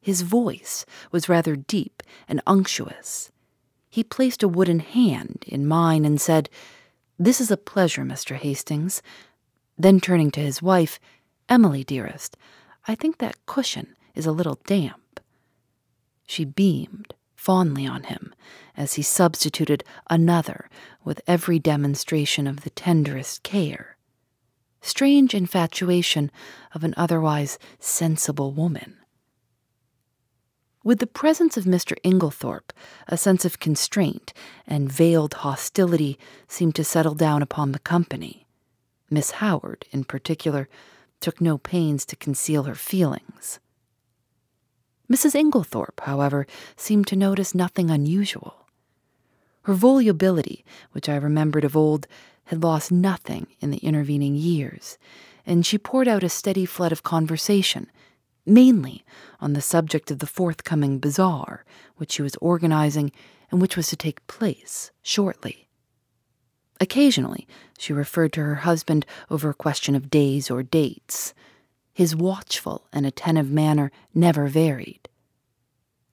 His 0.00 0.22
voice 0.22 0.86
was 1.10 1.28
rather 1.28 1.56
deep 1.56 2.04
and 2.28 2.40
unctuous. 2.46 3.32
He 3.90 4.04
placed 4.04 4.44
a 4.44 4.48
wooden 4.48 4.78
hand 4.78 5.44
in 5.48 5.66
mine 5.66 6.04
and 6.04 6.20
said, 6.20 6.50
This 7.18 7.40
is 7.40 7.50
a 7.50 7.56
pleasure, 7.56 8.04
Mr. 8.04 8.36
Hastings. 8.36 9.02
Then 9.76 9.98
turning 9.98 10.30
to 10.30 10.40
his 10.40 10.62
wife, 10.62 11.00
Emily, 11.48 11.82
dearest, 11.82 12.36
I 12.86 12.94
think 12.94 13.18
that 13.18 13.44
cushion 13.44 13.96
is 14.14 14.24
a 14.24 14.30
little 14.30 14.60
damp. 14.66 15.01
She 16.32 16.46
beamed 16.46 17.12
fondly 17.34 17.86
on 17.86 18.04
him 18.04 18.34
as 18.74 18.94
he 18.94 19.02
substituted 19.02 19.84
another 20.08 20.70
with 21.04 21.20
every 21.26 21.58
demonstration 21.58 22.46
of 22.46 22.62
the 22.62 22.70
tenderest 22.70 23.42
care. 23.42 23.98
Strange 24.80 25.34
infatuation 25.34 26.30
of 26.74 26.84
an 26.84 26.94
otherwise 26.96 27.58
sensible 27.78 28.50
woman. 28.50 28.96
With 30.82 31.00
the 31.00 31.06
presence 31.06 31.58
of 31.58 31.64
Mr. 31.64 31.98
Inglethorpe, 32.02 32.72
a 33.08 33.18
sense 33.18 33.44
of 33.44 33.60
constraint 33.60 34.32
and 34.66 34.90
veiled 34.90 35.34
hostility 35.34 36.18
seemed 36.48 36.74
to 36.76 36.82
settle 36.82 37.14
down 37.14 37.42
upon 37.42 37.72
the 37.72 37.78
company. 37.78 38.46
Miss 39.10 39.32
Howard, 39.32 39.84
in 39.90 40.04
particular, 40.04 40.70
took 41.20 41.42
no 41.42 41.58
pains 41.58 42.06
to 42.06 42.16
conceal 42.16 42.62
her 42.62 42.74
feelings. 42.74 43.60
Mrs. 45.12 45.34
Inglethorpe, 45.34 46.00
however, 46.04 46.46
seemed 46.74 47.06
to 47.08 47.16
notice 47.16 47.54
nothing 47.54 47.90
unusual. 47.90 48.66
Her 49.64 49.74
volubility, 49.74 50.64
which 50.92 51.06
I 51.06 51.16
remembered 51.16 51.64
of 51.64 51.76
old, 51.76 52.06
had 52.44 52.62
lost 52.62 52.90
nothing 52.90 53.46
in 53.60 53.70
the 53.70 53.78
intervening 53.78 54.36
years, 54.36 54.96
and 55.44 55.66
she 55.66 55.76
poured 55.76 56.08
out 56.08 56.22
a 56.22 56.30
steady 56.30 56.64
flood 56.64 56.92
of 56.92 57.02
conversation, 57.02 57.90
mainly 58.46 59.04
on 59.38 59.52
the 59.52 59.60
subject 59.60 60.10
of 60.10 60.20
the 60.20 60.26
forthcoming 60.26 60.98
bazaar, 60.98 61.66
which 61.96 62.12
she 62.12 62.22
was 62.22 62.36
organizing 62.36 63.12
and 63.50 63.60
which 63.60 63.76
was 63.76 63.88
to 63.88 63.96
take 63.96 64.26
place 64.26 64.92
shortly. 65.02 65.68
Occasionally, 66.80 67.46
she 67.78 67.92
referred 67.92 68.32
to 68.32 68.40
her 68.42 68.54
husband 68.56 69.04
over 69.30 69.50
a 69.50 69.54
question 69.54 69.94
of 69.94 70.08
days 70.08 70.50
or 70.50 70.62
dates. 70.62 71.34
His 71.92 72.16
watchful 72.16 72.88
and 72.92 73.04
attentive 73.04 73.50
manner 73.50 73.90
never 74.14 74.46
varied. 74.46 75.08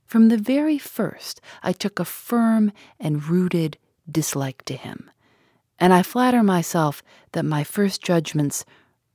From 0.06 0.30
the 0.30 0.38
very 0.38 0.78
first, 0.78 1.40
I 1.62 1.72
took 1.72 2.00
a 2.00 2.06
firm 2.06 2.72
and 3.00 3.24
rooted 3.24 3.78
dislike 4.12 4.66
to 4.66 4.76
him, 4.76 5.10
and 5.80 5.94
I 5.94 6.02
flatter 6.02 6.44
myself 6.44 7.04
that 7.32 7.46
my 7.46 7.64
first 7.64 8.02
judgments 8.02 8.66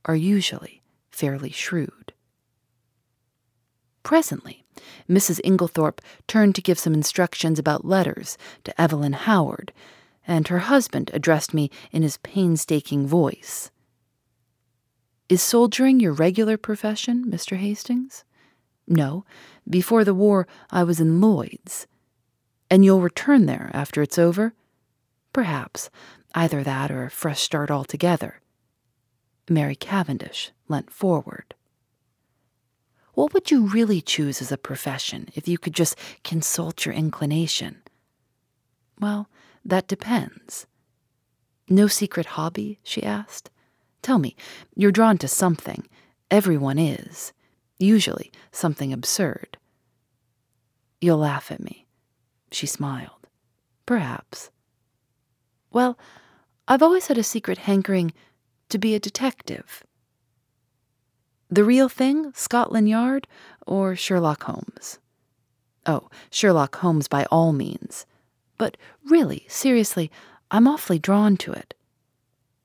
are 0.04 0.16
usually 0.16 0.82
fairly 1.10 1.50
shrewd. 1.50 2.12
Presently, 4.02 4.64
Mrs. 5.08 5.40
Inglethorpe 5.44 6.00
turned 6.26 6.54
to 6.54 6.62
give 6.62 6.78
some 6.78 6.94
instructions 6.94 7.58
about 7.58 7.84
letters 7.84 8.38
to 8.64 8.80
Evelyn 8.80 9.14
Howard, 9.14 9.72
and 10.26 10.48
her 10.48 10.60
husband 10.60 11.10
addressed 11.12 11.52
me 11.52 11.70
in 11.90 12.02
his 12.02 12.18
painstaking 12.18 13.06
voice. 13.06 13.70
Is 15.28 15.42
soldiering 15.42 16.00
your 16.00 16.12
regular 16.12 16.58
profession, 16.58 17.24
Mr. 17.26 17.56
Hastings? 17.56 18.24
No. 18.86 19.24
Before 19.68 20.04
the 20.04 20.14
war, 20.14 20.46
I 20.70 20.84
was 20.84 21.00
in 21.00 21.20
Lloyd's. 21.20 21.86
And 22.70 22.84
you'll 22.84 23.00
return 23.00 23.46
there 23.46 23.70
after 23.72 24.02
it's 24.02 24.18
over? 24.18 24.52
Perhaps. 25.32 25.88
Either 26.34 26.62
that 26.62 26.90
or 26.90 27.04
a 27.04 27.10
fresh 27.10 27.40
start 27.40 27.70
altogether. 27.70 28.40
Mary 29.48 29.74
Cavendish 29.74 30.52
leant 30.68 30.90
forward. 30.90 31.54
What 33.14 33.32
would 33.32 33.50
you 33.50 33.66
really 33.66 34.02
choose 34.02 34.42
as 34.42 34.52
a 34.52 34.58
profession 34.58 35.28
if 35.34 35.48
you 35.48 35.56
could 35.56 35.74
just 35.74 35.96
consult 36.22 36.84
your 36.84 36.94
inclination? 36.94 37.82
Well, 39.00 39.30
that 39.64 39.88
depends. 39.88 40.66
No 41.68 41.86
secret 41.86 42.26
hobby? 42.26 42.80
she 42.82 43.02
asked. 43.02 43.50
Tell 44.04 44.18
me, 44.18 44.36
you're 44.76 44.92
drawn 44.92 45.16
to 45.16 45.26
something. 45.26 45.88
Everyone 46.30 46.78
is. 46.78 47.32
Usually 47.78 48.30
something 48.52 48.92
absurd. 48.92 49.56
You'll 51.00 51.16
laugh 51.16 51.50
at 51.50 51.62
me. 51.62 51.86
She 52.52 52.66
smiled. 52.66 53.26
Perhaps. 53.86 54.50
Well, 55.72 55.98
I've 56.68 56.82
always 56.82 57.06
had 57.06 57.16
a 57.16 57.22
secret 57.22 57.56
hankering 57.56 58.12
to 58.68 58.76
be 58.76 58.94
a 58.94 59.00
detective. 59.00 59.82
The 61.48 61.64
real 61.64 61.88
thing, 61.88 62.30
Scotland 62.34 62.90
Yard, 62.90 63.26
or 63.66 63.96
Sherlock 63.96 64.42
Holmes? 64.42 64.98
Oh, 65.86 66.10
Sherlock 66.30 66.76
Holmes 66.76 67.08
by 67.08 67.24
all 67.30 67.54
means. 67.54 68.04
But 68.58 68.76
really, 69.08 69.46
seriously, 69.48 70.10
I'm 70.50 70.68
awfully 70.68 70.98
drawn 70.98 71.38
to 71.38 71.52
it. 71.52 71.72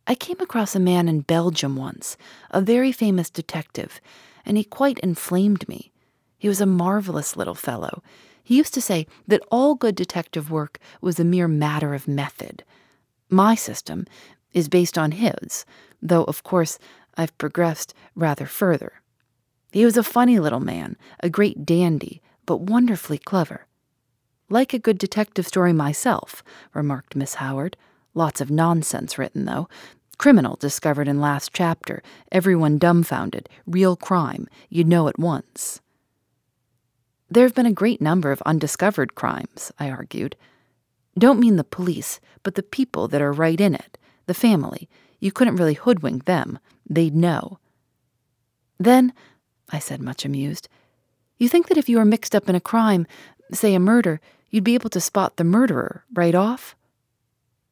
I 0.10 0.16
came 0.16 0.38
across 0.40 0.76
a 0.76 0.80
man 0.80 1.08
in 1.08 1.22
Belgium 1.22 1.76
once, 1.76 2.18
a 2.50 2.62
very 2.62 2.92
famous 2.92 3.30
detective, 3.30 4.02
and 4.44 4.58
he 4.58 4.64
quite 4.64 4.98
inflamed 5.00 5.70
me. 5.70 5.92
He 6.40 6.48
was 6.48 6.60
a 6.60 6.66
marvelous 6.66 7.38
little 7.38 7.54
fellow. 7.54 8.02
He 8.42 8.58
used 8.58 8.74
to 8.74 8.82
say 8.82 9.06
that 9.28 9.44
all 9.52 9.76
good 9.76 9.94
detective 9.94 10.50
work 10.50 10.80
was 11.00 11.20
a 11.20 11.24
mere 11.24 11.48
matter 11.48 11.94
of 11.94 12.08
method. 12.08 12.64
My 13.30 13.54
system 13.54 14.08
is 14.52 14.68
based 14.68 14.98
on 14.98 15.12
his, 15.12 15.64
though, 16.02 16.24
of 16.24 16.42
course, 16.42 16.80
I've 17.16 17.38
progressed 17.38 17.94
rather 18.16 18.48
further. 18.48 18.94
He 19.72 19.86
was 19.86 19.96
a 19.96 20.02
funny 20.02 20.40
little 20.40 20.60
man, 20.60 20.98
a 21.20 21.30
great 21.30 21.68
dandy, 21.68 22.20
but 22.48 22.62
wonderfully 22.62 23.20
clever. 23.20 23.68
Like 24.50 24.74
a 24.74 24.80
good 24.80 24.98
detective 24.98 25.46
story 25.46 25.72
myself, 25.72 26.44
remarked 26.74 27.16
Miss 27.16 27.36
Howard. 27.36 27.78
Lots 28.16 28.42
of 28.42 28.50
nonsense 28.50 29.20
written, 29.20 29.46
though. 29.46 29.70
Criminal 30.20 30.58
discovered 30.58 31.08
in 31.08 31.22
last 31.22 31.52
chapter. 31.54 32.04
Everyone 32.30 32.78
dumbfounded. 32.78 33.48
Real 33.66 33.96
crime. 33.96 34.50
You'd 34.68 34.86
know 34.86 35.08
at 35.08 35.18
once. 35.18 35.80
There 37.30 37.44
have 37.44 37.56
been 37.56 37.66
a 37.66 37.72
great 37.72 38.02
number 38.02 38.34
of 38.34 38.42
undiscovered 38.42 39.16
crimes, 39.16 39.72
I 39.80 39.90
argued. 39.90 40.36
Don't 41.18 41.40
mean 41.40 41.56
the 41.56 41.64
police, 41.64 42.20
but 42.44 42.56
the 42.56 42.64
people 42.64 43.08
that 43.08 43.22
are 43.22 43.32
right 43.32 43.60
in 43.62 43.74
it, 43.74 43.98
the 44.26 44.34
family. 44.34 44.90
You 45.22 45.32
couldn't 45.32 45.56
really 45.56 45.76
hoodwink 45.76 46.26
them. 46.26 46.60
They'd 46.90 47.16
know. 47.16 47.60
Then, 48.78 49.14
I 49.70 49.80
said, 49.80 50.02
much 50.02 50.26
amused, 50.26 50.68
you 51.38 51.48
think 51.48 51.70
that 51.70 51.78
if 51.78 51.88
you 51.88 51.98
were 51.98 52.04
mixed 52.04 52.36
up 52.36 52.50
in 52.50 52.56
a 52.56 52.60
crime, 52.60 53.08
say 53.54 53.74
a 53.74 53.80
murder, 53.80 54.20
you'd 54.50 54.66
be 54.66 54.74
able 54.74 54.90
to 54.90 55.00
spot 55.00 55.38
the 55.38 55.46
murderer 55.46 56.04
right 56.14 56.36
off? 56.36 56.76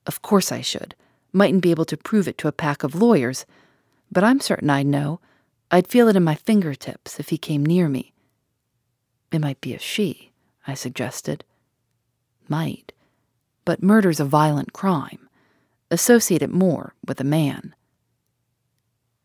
Of 0.06 0.22
course 0.22 0.50
I 0.50 0.62
should. 0.62 0.96
Mightn't 1.38 1.62
be 1.62 1.70
able 1.70 1.86
to 1.86 1.98
prove 1.98 2.28
it 2.28 2.36
to 2.40 2.48
a 2.48 2.52
pack 2.52 2.82
of 2.82 2.96
lawyers, 2.96 3.46
but 4.12 4.24
I'm 4.24 4.40
certain 4.40 4.72
I'd 4.72 4.88
know. 4.88 5.20
I'd 5.70 5.88
feel 5.88 6.08
it 6.08 6.16
in 6.16 6.24
my 6.24 6.34
fingertips 6.34 7.20
if 7.20 7.30
he 7.30 7.38
came 7.38 7.64
near 7.64 7.88
me. 7.88 8.12
It 9.32 9.38
might 9.38 9.62
be 9.62 9.76
a 9.76 9.78
she, 9.78 10.32
I 10.66 10.74
suggested. 10.74 11.44
Might. 12.48 12.92
But 13.66 13.84
murder's 13.84 14.20
a 14.20 14.26
violent 14.26 14.74
crime. 14.74 15.30
Associate 15.92 16.42
it 16.42 16.50
more 16.50 16.96
with 17.06 17.22
a 17.22 17.24
man. 17.24 17.76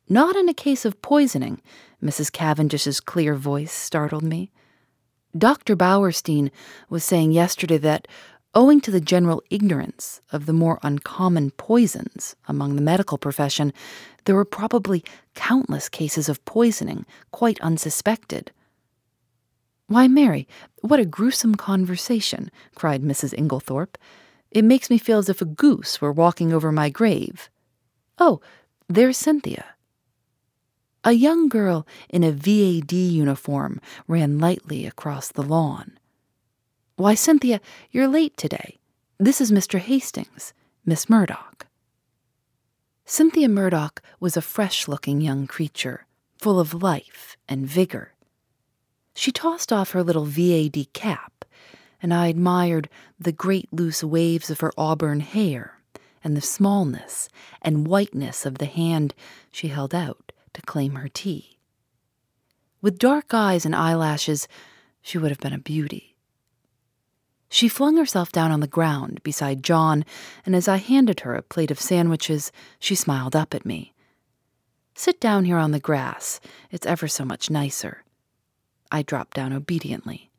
Not 0.07 0.37
in 0.37 0.51
a 0.51 0.55
case 0.55 0.85
of 0.85 1.01
poisoning, 1.01 1.63
Mrs. 2.05 2.31
Cavendish's 2.31 3.01
clear 3.01 3.37
voice 3.37 3.73
startled 3.73 4.23
me. 4.23 4.53
Dr. 5.35 5.77
Bauerstein 5.77 6.51
was 6.91 7.05
saying 7.05 7.33
yesterday 7.33 7.79
that, 7.79 8.07
owing 8.55 8.81
to 8.81 8.91
the 8.91 9.01
general 9.01 9.43
ignorance 9.51 10.21
of 10.31 10.47
the 10.47 10.53
more 10.53 10.79
uncommon 10.83 11.51
poisons 11.53 12.37
among 12.47 12.77
the 12.77 12.83
medical 12.83 13.19
profession, 13.19 13.73
there 14.25 14.35
were 14.35 14.45
probably 14.45 15.05
countless 15.35 15.89
cases 15.89 16.29
of 16.29 16.45
poisoning 16.45 17.07
quite 17.31 17.61
unsuspected. 17.61 18.53
Why, 19.87 20.09
Mary, 20.09 20.49
what 20.81 21.01
a 21.01 21.05
gruesome 21.05 21.55
conversation, 21.55 22.51
cried 22.75 23.03
Mrs. 23.03 23.35
Inglethorpe. 23.35 23.97
It 24.51 24.65
makes 24.65 24.91
me 24.91 24.99
feel 24.99 25.19
as 25.19 25.29
if 25.29 25.43
a 25.43 25.47
goose 25.47 26.01
were 26.01 26.13
walking 26.13 26.53
over 26.53 26.73
my 26.73 26.89
grave. 26.89 27.51
Oh, 28.19 28.41
there's 28.89 29.17
Cynthia. 29.17 29.65
A 31.05 31.13
young 31.13 31.49
girl 31.49 31.87
in 32.09 32.23
a 32.23 32.31
VAD 32.31 32.93
uniform 32.93 33.81
ran 34.07 34.39
lightly 34.39 34.87
across 34.87 35.33
the 35.33 35.43
lawn. 35.43 35.99
Why, 36.97 37.15
Cynthia, 37.15 37.61
you're 37.91 38.07
late 38.07 38.37
today. 38.37 38.79
This 39.19 39.41
is 39.41 39.51
Mr. 39.51 39.79
Hastings, 39.79 40.53
Miss 40.85 41.09
Murdoch. 41.09 41.67
Cynthia 43.07 43.49
Murdoch 43.49 44.03
was 44.21 44.37
a 44.37 44.43
fresh 44.43 44.87
looking 44.87 45.23
young 45.23 45.47
creature, 45.47 46.05
full 46.37 46.61
of 46.61 46.83
life 46.83 47.39
and 47.49 47.67
vigor. 47.67 48.13
She 49.15 49.33
tossed 49.33 49.73
off 49.73 49.93
her 49.93 50.03
little 50.03 50.27
VAD 50.27 50.93
cap, 50.93 51.47
and 52.03 52.13
I 52.13 52.27
admired 52.27 52.91
the 53.19 53.33
great 53.33 53.73
loose 53.73 54.05
waves 54.05 54.51
of 54.51 54.61
her 54.61 54.73
auburn 54.77 55.21
hair 55.21 55.79
and 56.23 56.37
the 56.37 56.43
smallness 56.43 57.31
and 57.63 57.87
whiteness 57.87 58.45
of 58.45 58.59
the 58.59 58.67
hand 58.67 59.15
she 59.51 59.69
held 59.69 59.95
out 59.95 60.31
to 60.53 60.61
claim 60.63 60.97
her 60.97 61.09
tea. 61.09 61.59
With 62.83 62.99
dark 62.99 63.33
eyes 63.33 63.65
and 63.65 63.75
eyelashes, 63.75 64.47
she 65.01 65.17
would 65.17 65.31
have 65.31 65.41
been 65.41 65.55
a 65.55 65.59
beauty. 65.59 66.12
She 67.53 67.69
flung 67.69 67.99
herself 67.99 68.33
down 68.33 68.51
on 68.51 68.61
the 68.61 68.67
ground 68.67 69.23
beside 69.23 69.63
John, 69.63 70.07
and 70.47 70.57
as 70.57 70.69
I 70.69 70.79
handed 70.79 71.21
her 71.21 71.35
a 71.35 71.43
plate 71.43 71.71
of 71.71 71.79
sandwiches, 71.79 72.51
she 72.79 72.95
smiled 72.95 73.37
up 73.37 73.53
at 73.53 73.67
me. 73.67 73.93
Sit 74.95 75.21
down 75.21 75.45
here 75.45 75.59
on 75.59 75.71
the 75.71 75.79
grass. 75.79 76.41
It's 76.71 76.87
ever 76.87 77.07
so 77.07 77.27
much 77.27 77.51
nicer. 77.51 78.05
I 78.91 79.03
dropped 79.03 79.37
down 79.37 79.53
obediently. 79.53 80.31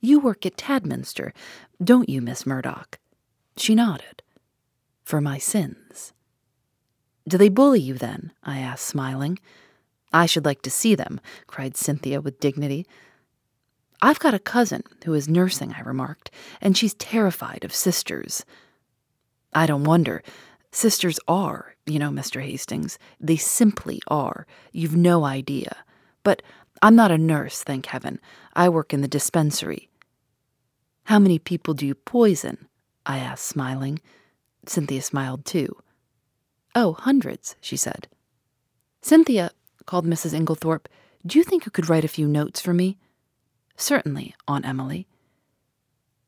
You 0.00 0.18
work 0.18 0.44
at 0.44 0.56
Tadminster, 0.56 1.32
don't 1.80 2.08
you, 2.08 2.20
Miss 2.20 2.44
Murdoch? 2.44 2.98
She 3.56 3.76
nodded. 3.76 4.24
For 5.04 5.20
my 5.20 5.38
sins. 5.38 6.12
Do 7.28 7.38
they 7.38 7.48
bully 7.48 7.78
you 7.78 7.94
then? 7.94 8.32
I 8.42 8.58
asked, 8.58 8.86
smiling. 8.86 9.38
I 10.12 10.26
should 10.26 10.44
like 10.44 10.62
to 10.62 10.70
see 10.70 10.96
them, 10.96 11.20
cried 11.46 11.76
Cynthia 11.76 12.20
with 12.20 12.40
dignity. 12.40 12.88
I've 14.04 14.18
got 14.18 14.34
a 14.34 14.40
cousin 14.40 14.82
who 15.04 15.14
is 15.14 15.28
nursing, 15.28 15.72
I 15.72 15.80
remarked, 15.80 16.32
and 16.60 16.76
she's 16.76 16.94
terrified 16.94 17.64
of 17.64 17.72
sisters. 17.72 18.44
I 19.52 19.64
don't 19.64 19.84
wonder. 19.84 20.24
Sisters 20.72 21.20
are, 21.28 21.76
you 21.86 22.00
know, 22.00 22.10
Mr. 22.10 22.42
Hastings. 22.42 22.98
They 23.20 23.36
simply 23.36 24.02
are. 24.08 24.46
You've 24.72 24.96
no 24.96 25.24
idea. 25.24 25.76
But 26.24 26.42
I'm 26.82 26.96
not 26.96 27.12
a 27.12 27.18
nurse, 27.18 27.62
thank 27.62 27.86
heaven. 27.86 28.18
I 28.54 28.68
work 28.68 28.92
in 28.92 29.02
the 29.02 29.08
dispensary. 29.08 29.88
How 31.04 31.20
many 31.20 31.38
people 31.38 31.72
do 31.72 31.86
you 31.86 31.94
poison? 31.94 32.66
I 33.06 33.18
asked, 33.18 33.44
smiling. 33.44 34.00
Cynthia 34.66 35.02
smiled 35.02 35.44
too. 35.44 35.76
Oh, 36.74 36.94
hundreds, 36.94 37.54
she 37.60 37.76
said. 37.76 38.08
Cynthia, 39.00 39.52
called 39.86 40.06
Mrs. 40.06 40.32
Inglethorpe, 40.32 40.86
do 41.24 41.38
you 41.38 41.44
think 41.44 41.66
you 41.66 41.70
could 41.70 41.88
write 41.88 42.04
a 42.04 42.08
few 42.08 42.26
notes 42.26 42.60
for 42.60 42.72
me? 42.72 42.98
Certainly, 43.76 44.34
Aunt 44.46 44.66
Emily. 44.66 45.06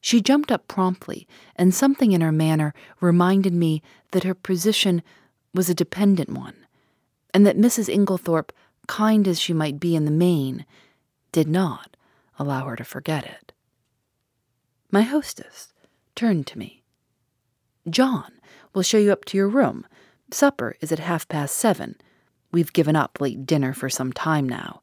She 0.01 0.21
jumped 0.21 0.53
up 0.53 0.69
promptly, 0.69 1.27
and 1.57 1.75
something 1.75 2.13
in 2.13 2.21
her 2.21 2.33
manner 2.33 2.75
reminded 3.01 3.55
me 3.55 3.83
that 4.11 4.25
her 4.25 4.35
position 4.35 5.03
was 5.55 5.71
a 5.71 5.75
dependent 5.75 6.31
one, 6.31 6.67
and 7.33 7.47
that 7.47 7.57
Mrs. 7.57 7.89
Inglethorpe, 7.89 8.53
kind 8.87 9.27
as 9.27 9.41
she 9.41 9.55
might 9.55 9.81
be 9.81 9.97
in 9.97 10.05
the 10.05 10.11
main, 10.11 10.67
did 11.33 11.49
not 11.49 11.97
allow 12.39 12.67
her 12.67 12.77
to 12.77 12.85
forget 12.85 13.25
it. 13.25 13.53
My 14.91 15.03
hostess 15.03 15.73
turned 16.15 16.47
to 16.49 16.59
me. 16.59 16.83
John 17.89 18.33
will 18.75 18.83
show 18.83 18.99
you 18.99 19.11
up 19.13 19.25
to 19.27 19.37
your 19.37 19.49
room. 19.49 19.87
Supper 20.31 20.77
is 20.81 20.93
at 20.93 20.99
half 20.99 21.27
past 21.29 21.57
seven. 21.57 21.97
We've 22.53 22.73
given 22.73 22.95
up 22.95 23.21
late 23.21 23.47
dinner 23.47 23.73
for 23.73 23.89
some 23.89 24.13
time 24.13 24.49
now. 24.49 24.83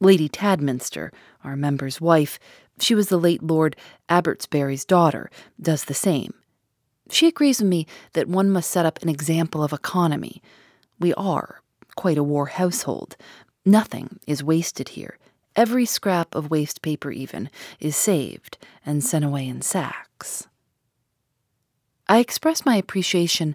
Lady 0.00 0.28
Tadminster, 0.28 1.12
our 1.42 1.56
member's 1.56 2.00
wife, 2.00 2.38
she 2.78 2.94
was 2.94 3.08
the 3.08 3.16
late 3.16 3.42
Lord 3.42 3.76
Abbotsbury's 4.08 4.84
daughter, 4.84 5.30
does 5.60 5.84
the 5.84 5.94
same. 5.94 6.34
She 7.10 7.28
agrees 7.28 7.60
with 7.60 7.68
me 7.68 7.86
that 8.14 8.28
one 8.28 8.50
must 8.50 8.70
set 8.70 8.86
up 8.86 9.02
an 9.02 9.08
example 9.08 9.62
of 9.62 9.72
economy. 9.72 10.42
We 10.98 11.14
are 11.14 11.62
quite 11.96 12.18
a 12.18 12.24
war 12.24 12.46
household. 12.46 13.16
Nothing 13.64 14.18
is 14.26 14.42
wasted 14.42 14.90
here. 14.90 15.18
Every 15.54 15.86
scrap 15.86 16.34
of 16.34 16.50
waste 16.50 16.82
paper, 16.82 17.12
even, 17.12 17.48
is 17.78 17.96
saved 17.96 18.58
and 18.84 19.04
sent 19.04 19.24
away 19.24 19.46
in 19.46 19.62
sacks. 19.62 20.48
I 22.08 22.18
expressed 22.18 22.66
my 22.66 22.76
appreciation, 22.76 23.54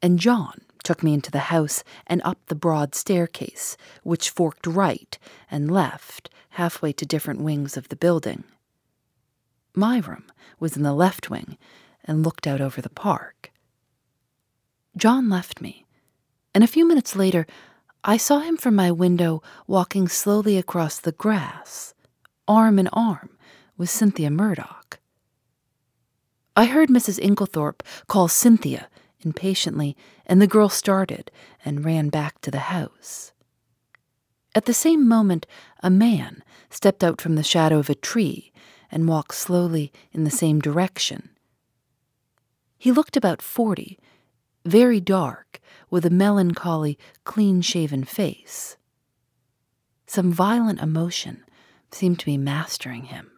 and 0.00 0.18
John 0.18 0.60
took 0.82 1.02
me 1.02 1.14
into 1.14 1.30
the 1.30 1.50
house 1.50 1.82
and 2.06 2.20
up 2.24 2.38
the 2.46 2.54
broad 2.54 2.94
staircase, 2.94 3.76
which 4.02 4.30
forked 4.30 4.66
right 4.66 5.18
and 5.50 5.70
left 5.70 6.30
halfway 6.50 6.92
to 6.92 7.06
different 7.06 7.40
wings 7.40 7.76
of 7.76 7.88
the 7.88 7.96
building. 7.96 8.44
My 9.74 9.98
room 9.98 10.24
was 10.58 10.76
in 10.76 10.82
the 10.82 10.92
left 10.92 11.30
wing 11.30 11.56
and 12.04 12.24
looked 12.24 12.46
out 12.46 12.60
over 12.60 12.80
the 12.80 12.90
park. 12.90 13.52
John 14.96 15.28
left 15.28 15.60
me, 15.60 15.86
and 16.54 16.64
a 16.64 16.68
few 16.68 16.86
minutes 16.86 17.14
later 17.14 17.46
I 18.02 18.16
saw 18.16 18.40
him 18.40 18.56
from 18.56 18.74
my 18.74 18.90
window 18.90 19.42
walking 19.66 20.08
slowly 20.08 20.56
across 20.56 20.98
the 20.98 21.12
grass, 21.12 21.94
arm 22.48 22.78
in 22.78 22.88
arm 22.88 23.36
with 23.76 23.90
Cynthia 23.90 24.30
Murdoch. 24.30 24.98
I 26.56 26.64
heard 26.64 26.88
Mrs. 26.88 27.18
Inglethorpe 27.20 27.82
call 28.08 28.26
Cynthia 28.28 28.88
impatiently, 29.24 29.96
and 30.26 30.40
the 30.40 30.46
girl 30.46 30.68
started 30.68 31.30
and 31.64 31.84
ran 31.84 32.08
back 32.08 32.40
to 32.40 32.50
the 32.50 32.58
house. 32.58 33.32
At 34.54 34.64
the 34.64 34.74
same 34.74 35.08
moment, 35.08 35.46
a 35.82 35.90
man 35.90 36.42
stepped 36.70 37.04
out 37.04 37.20
from 37.20 37.36
the 37.36 37.42
shadow 37.42 37.78
of 37.78 37.90
a 37.90 37.94
tree 37.94 38.52
and 38.90 39.08
walked 39.08 39.34
slowly 39.34 39.92
in 40.12 40.24
the 40.24 40.30
same 40.30 40.60
direction. 40.60 41.30
He 42.76 42.90
looked 42.90 43.16
about 43.16 43.42
forty, 43.42 43.98
very 44.64 45.00
dark, 45.00 45.60
with 45.90 46.04
a 46.04 46.10
melancholy, 46.10 46.98
clean 47.24 47.60
shaven 47.60 48.04
face. 48.04 48.76
Some 50.06 50.32
violent 50.32 50.80
emotion 50.80 51.44
seemed 51.92 52.18
to 52.20 52.26
be 52.26 52.38
mastering 52.38 53.04
him. 53.04 53.30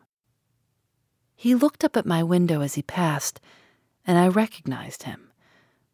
He 1.35 1.55
looked 1.55 1.85
up 1.85 1.97
at 1.97 2.07
my 2.07 2.23
window 2.23 2.61
as 2.61 2.75
he 2.75 2.83
passed, 2.83 3.40
and 4.07 4.16
I 4.16 4.29
recognized 4.29 5.03
him 5.03 5.32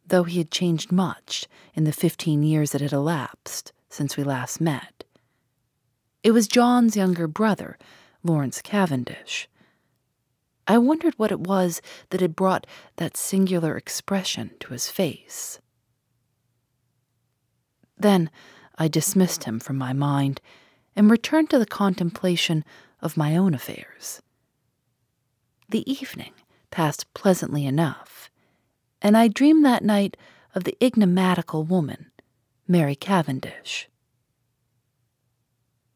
though 0.08 0.24
he 0.24 0.38
had 0.38 0.50
changed 0.50 0.90
much 0.92 1.46
in 1.74 1.84
the 1.84 1.92
fifteen 1.92 2.42
years 2.42 2.72
that 2.72 2.80
had 2.80 2.92
elapsed 2.92 3.72
since 3.88 4.16
we 4.16 4.24
last 4.24 4.60
met. 4.60 5.04
It 6.22 6.32
was 6.32 6.48
John's 6.48 6.96
younger 6.96 7.28
brother, 7.28 7.78
Lawrence 8.22 8.60
Cavendish. 8.60 9.48
I 10.66 10.76
wondered 10.78 11.14
what 11.16 11.32
it 11.32 11.40
was 11.40 11.80
that 12.10 12.20
had 12.20 12.36
brought 12.36 12.66
that 12.96 13.16
singular 13.16 13.76
expression 13.76 14.50
to 14.60 14.72
his 14.72 14.90
face. 14.90 15.60
Then 17.96 18.30
I 18.76 18.88
dismissed 18.88 19.44
him 19.44 19.60
from 19.60 19.76
my 19.76 19.92
mind 19.92 20.40
and 20.94 21.10
returned 21.10 21.50
to 21.50 21.58
the 21.58 21.66
contemplation 21.66 22.64
of 23.00 23.16
my 23.16 23.36
own 23.36 23.54
affairs. 23.54 24.20
The 25.68 25.90
evening 25.90 26.32
passed 26.70 27.12
pleasantly 27.14 27.64
enough 27.64 28.30
and 29.00 29.16
I 29.16 29.28
dreamed 29.28 29.64
that 29.64 29.84
night 29.84 30.16
of 30.54 30.64
the 30.64 30.76
enigmatical 30.80 31.64
woman, 31.64 32.10
Mary 32.66 32.94
Cavendish. 32.94 33.88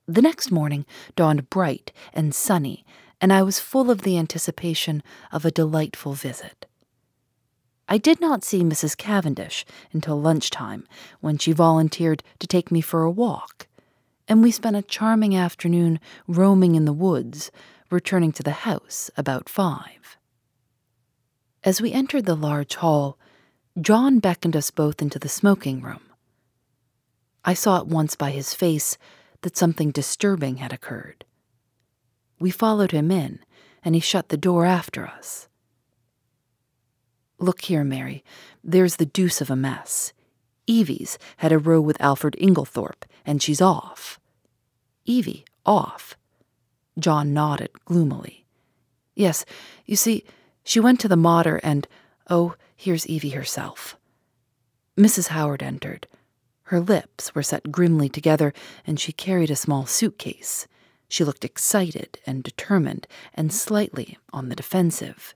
The 0.07 0.23
next 0.23 0.51
morning 0.51 0.85
dawned 1.17 1.49
bright 1.51 1.93
and 2.13 2.35
sunny, 2.35 2.85
and 3.21 3.33
I 3.33 3.43
was 3.43 3.61
full 3.61 3.91
of 3.91 4.03
the 4.03 4.19
anticipation 4.19 5.03
of 5.31 5.45
a 5.45 5.51
delightful 5.51 6.15
visit. 6.15 6.67
I 7.89 7.99
did 7.99 8.21
not 8.21 8.45
see 8.45 8.63
Mrs. 8.63 8.97
Cavendish 8.97 9.65
until 9.93 10.21
lunchtime, 10.21 10.87
when 11.21 11.39
she 11.39 11.53
volunteered 11.53 12.23
to 12.39 12.47
take 12.47 12.71
me 12.71 12.81
for 12.81 13.03
a 13.03 13.11
walk, 13.11 13.67
and 14.29 14.43
we 14.43 14.51
spent 14.51 14.77
a 14.77 14.83
charming 14.83 15.37
afternoon 15.37 16.01
roaming 16.27 16.75
in 16.75 16.85
the 16.85 16.93
woods, 16.93 17.51
returning 17.91 18.33
to 18.33 18.43
the 18.43 18.53
house 18.53 19.11
about 19.17 19.49
five. 19.49 20.17
As 21.65 21.81
we 21.81 21.93
entered 21.93 22.27
the 22.27 22.35
large 22.35 22.75
hall, 22.77 23.19
John 23.81 24.19
beckoned 24.19 24.57
us 24.57 24.71
both 24.71 25.01
into 25.01 25.19
the 25.19 25.29
smoking 25.29 25.81
room. 25.81 26.03
I 27.45 27.55
saw 27.55 27.79
at 27.79 27.87
once 27.87 28.17
by 28.17 28.31
his 28.31 28.53
face 28.53 28.99
that 29.43 29.57
something 29.57 29.91
disturbing 29.91 30.57
had 30.57 30.73
occurred. 30.73 31.25
We 32.39 32.51
followed 32.51 32.91
him 32.91 33.11
in, 33.11 33.41
and 33.85 33.95
he 33.95 34.01
shut 34.01 34.29
the 34.29 34.37
door 34.37 34.65
after 34.65 35.07
us. 35.07 35.49
Look 37.39 37.63
here, 37.63 37.85
Mary, 37.85 38.25
there's 38.63 38.97
the 38.97 39.07
deuce 39.07 39.41
of 39.41 39.51
a 39.51 39.57
mess. 39.57 40.13
Evie's 40.67 41.19
had 41.39 41.53
a 41.53 41.59
row 41.59 41.81
with 41.81 42.01
Alfred 42.01 42.37
Inglethorpe, 42.41 43.05
and 43.25 43.43
she's 43.43 43.61
off. 43.61 44.21
Evie, 45.05 45.45
off? 45.67 46.17
John 46.99 47.33
nodded 47.33 47.71
gloomily. 47.85 48.47
Yes, 49.15 49.45
you 49.87 49.97
see, 49.97 50.25
she 50.65 50.81
went 50.81 51.01
to 51.01 51.09
the 51.09 51.17
mater, 51.17 51.61
and 51.63 51.87
oh, 52.29 52.55
here's 52.77 53.07
Evie 53.07 53.31
herself. 53.31 53.97
Mrs. 54.99 55.29
Howard 55.29 55.63
entered. 55.63 56.07
Her 56.65 56.81
lips 56.81 57.35
were 57.35 57.43
set 57.43 57.73
grimly 57.73 58.09
together, 58.09 58.53
and 58.87 58.99
she 58.99 59.13
carried 59.13 59.51
a 59.51 59.57
small 59.57 59.87
suitcase. 59.87 60.67
She 61.09 61.25
looked 61.25 61.45
excited 61.45 62.19
and 62.27 62.43
determined, 62.43 63.07
and 63.35 63.53
slightly 63.53 64.19
on 64.33 64.49
the 64.49 64.57
defensive. 64.57 65.35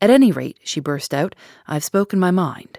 At 0.00 0.10
any 0.10 0.32
rate, 0.32 0.58
she 0.62 0.80
burst 0.80 1.12
out, 1.12 1.34
I've 1.66 1.84
spoken 1.84 2.18
my 2.18 2.30
mind. 2.30 2.78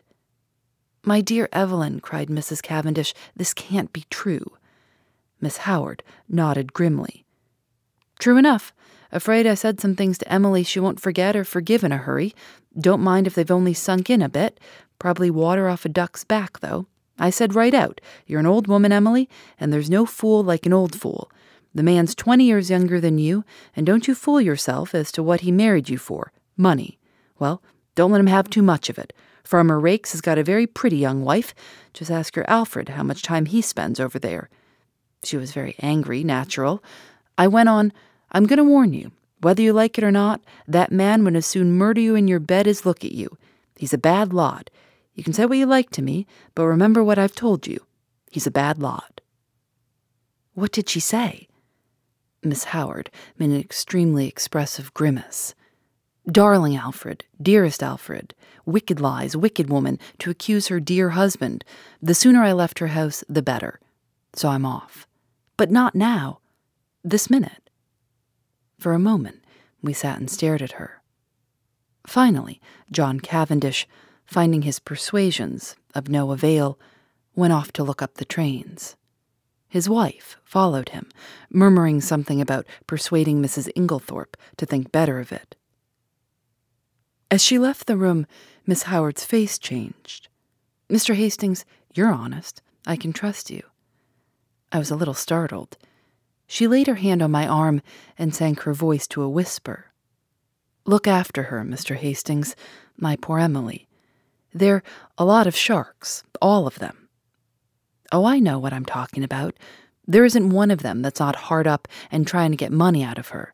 My 1.04 1.22
dear 1.22 1.50
Evelyn, 1.52 2.00
cried 2.00 2.30
Mrs. 2.30 2.62
Cavendish, 2.62 3.14
this 3.36 3.54
can't 3.54 3.92
be 3.92 4.06
true. 4.10 4.58
Miss 5.40 5.58
Howard 5.58 6.04
nodded 6.30 6.74
grimly. 6.74 7.26
True 8.20 8.38
enough. 8.38 8.72
Afraid 9.12 9.46
I 9.46 9.56
said 9.56 9.80
some 9.80 9.96
things 9.96 10.18
to 10.20 10.32
Emily 10.32 10.64
she 10.64 10.80
won't 10.80 11.00
forget 11.00 11.36
or 11.36 11.44
forgive 11.44 11.84
in 11.84 11.92
a 11.92 11.98
hurry. 11.98 12.34
Don't 12.80 13.02
mind 13.02 13.28
if 13.28 13.36
they've 13.36 13.52
only 13.52 13.74
sunk 13.74 14.10
in 14.10 14.22
a 14.22 14.30
bit. 14.30 14.60
Probably 15.00 15.30
water 15.30 15.68
off 15.68 15.86
a 15.86 15.90
duck's 15.90 16.24
back, 16.24 16.60
though. 16.60 16.88
I 17.20 17.30
said 17.30 17.56
right 17.56 17.74
out, 17.74 18.02
You're 18.26 18.40
an 18.40 18.46
old 18.46 18.68
woman, 18.68 18.92
Emily, 18.92 19.30
and 19.60 19.72
there's 19.72 19.90
no 19.90 20.06
fool 20.06 20.44
like 20.44 20.66
an 20.66 20.74
old 20.74 21.00
fool. 21.00 21.30
The 21.74 21.84
man's 21.84 22.16
20 22.16 22.44
years 22.44 22.70
younger 22.70 23.00
than 23.00 23.18
you, 23.18 23.46
and 23.76 23.86
don't 23.86 24.08
you 24.08 24.16
fool 24.16 24.42
yourself 24.42 24.94
as 24.94 25.12
to 25.14 25.24
what 25.24 25.42
he 25.42 25.52
married 25.52 25.90
you 25.90 25.98
for 25.98 26.32
money. 26.58 27.00
Well, 27.40 27.62
don't 27.96 28.12
let 28.12 28.22
him 28.22 28.28
have 28.28 28.50
too 28.50 28.62
much 28.62 28.90
of 28.90 28.98
it. 28.98 29.14
Farmer 29.44 29.80
Raikes 29.80 30.12
has 30.12 30.22
got 30.22 30.38
a 30.38 30.44
very 30.44 30.68
pretty 30.68 30.98
young 30.98 31.24
wife. 31.24 31.54
Just 31.94 32.12
ask 32.12 32.36
your 32.36 32.50
Alfred 32.50 32.90
how 32.90 33.04
much 33.04 33.22
time 33.22 33.46
he 33.46 33.62
spends 33.62 34.00
over 34.00 34.20
there. 34.20 34.50
She 35.24 35.38
was 35.38 35.52
very 35.52 35.76
angry, 35.80 36.24
natural. 36.24 36.84
I 37.38 37.48
went 37.48 37.70
on, 37.70 37.94
I'm 38.32 38.46
going 38.46 38.58
to 38.58 38.64
warn 38.64 38.94
you. 38.94 39.12
Whether 39.42 39.62
you 39.62 39.74
like 39.74 39.98
it 39.98 40.04
or 40.04 40.12
not, 40.12 40.42
that 40.68 40.92
man 40.92 41.24
would 41.24 41.36
as 41.36 41.46
soon 41.46 41.74
murder 41.74 42.00
you 42.00 42.16
in 42.16 42.28
your 42.28 42.40
bed 42.40 42.68
as 42.68 42.86
look 42.86 43.04
at 43.04 43.12
you. 43.12 43.38
He's 43.76 43.94
a 43.94 43.98
bad 43.98 44.34
lot. 44.34 44.70
You 45.16 45.24
can 45.24 45.34
say 45.34 45.46
what 45.46 45.58
you 45.58 45.66
like 45.66 45.90
to 45.92 46.02
me, 46.02 46.28
but 46.56 46.66
remember 46.66 47.04
what 47.04 47.20
I've 47.20 47.36
told 47.36 47.68
you. 47.68 47.86
He's 48.30 48.48
a 48.48 48.52
bad 48.52 48.80
lot. 48.80 49.22
What 50.54 50.72
did 50.72 50.90
she 50.90 51.00
say? 51.00 51.48
Miss 52.44 52.66
Howard 52.66 53.10
made 53.38 53.50
an 53.50 53.60
extremely 53.60 54.28
expressive 54.28 54.94
grimace. 54.94 55.54
Darling 56.30 56.76
Alfred, 56.76 57.26
dearest 57.42 57.82
Alfred, 57.82 58.34
wicked 58.66 59.00
lies, 59.00 59.36
wicked 59.36 59.70
woman, 59.70 60.00
to 60.20 60.30
accuse 60.30 60.68
her 60.68 60.80
dear 60.80 61.12
husband. 61.12 61.66
The 62.02 62.14
sooner 62.14 62.44
I 62.44 62.52
left 62.52 62.80
her 62.80 62.88
house, 62.88 63.24
the 63.28 63.42
better. 63.42 63.80
So 64.34 64.50
I'm 64.50 64.66
off. 64.66 65.08
But 65.58 65.72
not 65.72 65.96
now. 65.96 66.40
This 67.04 67.30
minute. 67.30 67.61
For 68.82 68.94
a 68.94 69.00
moment, 69.00 69.44
we 69.84 69.94
sat 69.94 70.18
and 70.18 70.28
stared 70.28 70.64
at 70.64 70.72
her. 70.72 71.04
Finally, 72.08 72.60
John 72.92 73.20
Cavendish, 73.20 73.88
finding 74.26 74.64
his 74.64 74.80
persuasions 74.80 75.76
of 75.94 76.10
no 76.10 76.32
avail, 76.32 76.80
went 77.36 77.54
off 77.54 77.72
to 77.74 77.84
look 77.84 78.02
up 78.02 78.16
the 78.16 78.26
trains. 78.26 78.96
His 79.70 79.88
wife 79.88 80.38
followed 80.44 80.90
him, 80.90 81.10
murmuring 81.52 82.02
something 82.02 82.42
about 82.42 82.66
persuading 82.88 83.40
Mrs. 83.40 83.70
Inglethorpe 83.76 84.36
to 84.58 84.66
think 84.66 84.92
better 84.92 85.20
of 85.20 85.32
it. 85.32 85.56
As 87.30 87.44
she 87.44 87.60
left 87.60 87.86
the 87.86 87.96
room, 87.96 88.26
Miss 88.66 88.84
Howard's 88.84 89.24
face 89.24 89.60
changed. 89.60 90.28
Mr. 90.90 91.14
Hastings, 91.14 91.66
you're 91.94 92.12
honest. 92.12 92.64
I 92.88 92.96
can 92.96 93.14
trust 93.14 93.52
you. 93.52 93.62
I 94.72 94.80
was 94.80 94.90
a 94.90 94.96
little 94.96 95.14
startled. 95.14 95.78
She 96.52 96.68
laid 96.68 96.88
her 96.88 96.96
hand 96.96 97.22
on 97.22 97.32
my 97.32 97.48
arm 97.48 97.82
and 98.18 98.36
sank 98.36 98.64
her 98.64 98.74
voice 98.74 99.08
to 99.08 99.22
a 99.22 99.30
whisper. 99.30 99.86
Look 100.86 101.08
after 101.08 101.44
her, 101.44 101.64
Mr. 101.64 101.96
Hastings, 101.96 102.58
my 102.98 103.16
poor 103.16 103.40
Emily. 103.40 103.88
They're 104.54 104.84
a 105.18 105.24
lot 105.24 105.48
of 105.48 105.56
sharks, 105.56 106.24
all 106.42 106.68
of 106.68 106.78
them. 106.80 107.08
Oh, 108.12 108.26
I 108.26 108.40
know 108.40 108.60
what 108.60 108.74
I'm 108.74 108.84
talking 108.84 109.24
about. 109.24 109.56
There 110.06 110.26
isn't 110.26 110.50
one 110.50 110.72
of 110.72 110.84
them 110.84 111.02
that's 111.02 111.22
not 111.22 111.48
hard 111.48 111.68
up 111.68 111.88
and 112.12 112.28
trying 112.28 112.52
to 112.52 112.58
get 112.58 112.74
money 112.74 113.02
out 113.02 113.18
of 113.18 113.30
her. 113.30 113.54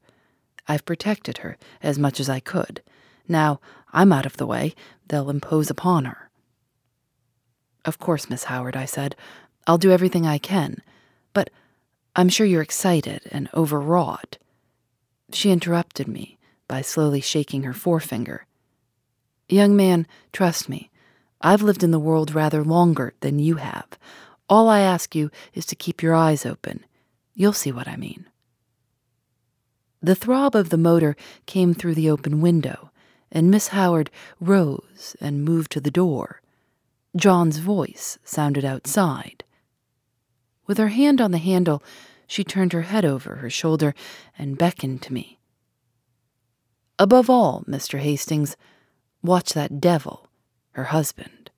I've 0.67 0.83
protected 0.83 1.37
her 1.37 1.55
as 1.83 1.99
much 1.99 2.19
as 2.19 2.31
I 2.31 2.39
could. 2.39 2.81
Now 3.27 3.59
I'm 3.93 4.11
out 4.11 4.25
of 4.25 4.37
the 4.37 4.47
way, 4.47 4.73
they'll 5.07 5.29
impose 5.29 5.69
upon 5.69 6.05
her. 6.05 6.31
Of 7.85 7.99
course, 7.99 8.27
Miss 8.27 8.45
Howard, 8.45 8.75
I 8.75 8.85
said. 8.85 9.15
I'll 9.67 9.77
do 9.77 9.91
everything 9.91 10.25
I 10.25 10.39
can. 10.39 10.81
I'm 12.19 12.29
sure 12.29 12.47
you're 12.47 12.63
excited 12.63 13.21
and 13.31 13.47
overwrought. 13.53 14.39
She 15.31 15.51
interrupted 15.51 16.07
me 16.07 16.39
by 16.67 16.81
slowly 16.81 17.21
shaking 17.21 17.61
her 17.61 17.73
forefinger. 17.73 18.47
Young 19.47 19.75
man, 19.75 20.07
trust 20.33 20.67
me. 20.67 20.89
I've 21.41 21.61
lived 21.61 21.83
in 21.83 21.91
the 21.91 21.99
world 21.99 22.33
rather 22.33 22.63
longer 22.63 23.13
than 23.19 23.37
you 23.37 23.57
have. 23.57 23.87
All 24.49 24.67
I 24.67 24.79
ask 24.79 25.13
you 25.13 25.29
is 25.53 25.67
to 25.67 25.75
keep 25.75 26.01
your 26.01 26.15
eyes 26.15 26.43
open. 26.43 26.83
You'll 27.35 27.53
see 27.53 27.71
what 27.71 27.87
I 27.87 27.97
mean. 27.97 28.25
The 30.01 30.15
throb 30.15 30.55
of 30.55 30.69
the 30.69 30.77
motor 30.77 31.15
came 31.45 31.75
through 31.75 31.93
the 31.93 32.09
open 32.09 32.41
window, 32.41 32.89
and 33.31 33.51
Miss 33.51 33.67
Howard 33.69 34.09
rose 34.39 35.15
and 35.21 35.45
moved 35.45 35.71
to 35.73 35.79
the 35.79 35.91
door. 35.91 36.41
John's 37.15 37.59
voice 37.59 38.17
sounded 38.23 38.65
outside. 38.65 39.43
With 40.67 40.77
her 40.77 40.89
hand 40.89 41.21
on 41.21 41.31
the 41.31 41.37
handle, 41.37 41.81
she 42.27 42.43
turned 42.43 42.73
her 42.73 42.83
head 42.83 43.05
over 43.05 43.37
her 43.37 43.49
shoulder 43.49 43.95
and 44.37 44.57
beckoned 44.57 45.01
to 45.03 45.13
me. 45.13 45.39
Above 46.99 47.29
all, 47.29 47.63
Mr. 47.67 47.99
Hastings, 47.99 48.57
watch 49.23 49.53
that 49.53 49.79
devil, 49.79 50.27
her 50.71 50.85
husband. 50.85 51.51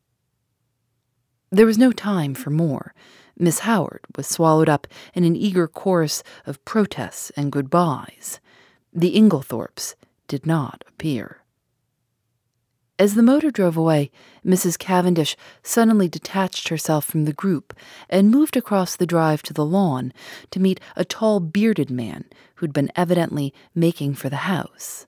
There 1.51 1.65
was 1.65 1.77
no 1.77 1.91
time 1.91 2.35
for 2.35 2.51
more. 2.51 2.93
Miss 3.37 3.59
Howard 3.59 4.01
was 4.15 4.27
swallowed 4.27 4.69
up 4.69 4.85
in 5.13 5.23
an 5.23 5.35
eager 5.35 5.67
chorus 5.67 6.21
of 6.45 6.63
protests 6.65 7.31
and 7.31 7.51
goodbyes. 7.51 8.39
The 8.93 9.15
Inglethorpes 9.15 9.95
did 10.27 10.45
not 10.45 10.83
appear. 10.87 11.41
As 12.99 13.15
the 13.15 13.23
motor 13.23 13.49
drove 13.49 13.77
away, 13.77 14.11
Mrs. 14.45 14.77
Cavendish 14.77 15.37
suddenly 15.63 16.09
detached 16.09 16.67
herself 16.67 17.05
from 17.05 17.23
the 17.23 17.31
group 17.31 17.73
and 18.09 18.29
moved 18.29 18.57
across 18.57 18.97
the 18.97 19.05
drive 19.05 19.41
to 19.43 19.53
the 19.53 19.65
lawn 19.65 20.11
to 20.51 20.59
meet 20.59 20.81
a 20.97 21.05
tall, 21.05 21.39
bearded 21.39 21.89
man 21.89 22.25
who'd 22.55 22.73
been 22.73 22.91
evidently 22.97 23.53
making 23.73 24.15
for 24.15 24.27
the 24.27 24.43
house. 24.51 25.07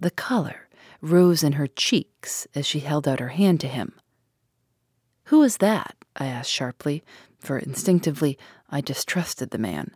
The 0.00 0.10
color 0.10 0.66
rose 1.02 1.42
in 1.42 1.52
her 1.52 1.66
cheeks 1.66 2.46
as 2.54 2.66
she 2.66 2.80
held 2.80 3.06
out 3.06 3.20
her 3.20 3.28
hand 3.28 3.60
to 3.60 3.68
him. 3.68 3.92
Who 5.24 5.42
is 5.42 5.58
that? 5.58 5.96
I 6.16 6.24
asked 6.26 6.50
sharply, 6.50 7.04
for 7.38 7.58
instinctively 7.58 8.38
I 8.70 8.80
distrusted 8.80 9.50
the 9.50 9.58
man. 9.58 9.90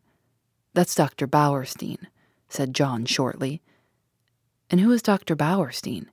That's 0.75 0.95
Dr. 0.95 1.27
Bauerstein, 1.27 2.07
said 2.51 2.75
John 2.75 3.07
shortly. 3.07 3.63
And 4.69 4.81
who 4.81 4.93
is 4.93 5.01
Dr. 5.01 5.35
Bauerstein? 5.35 6.09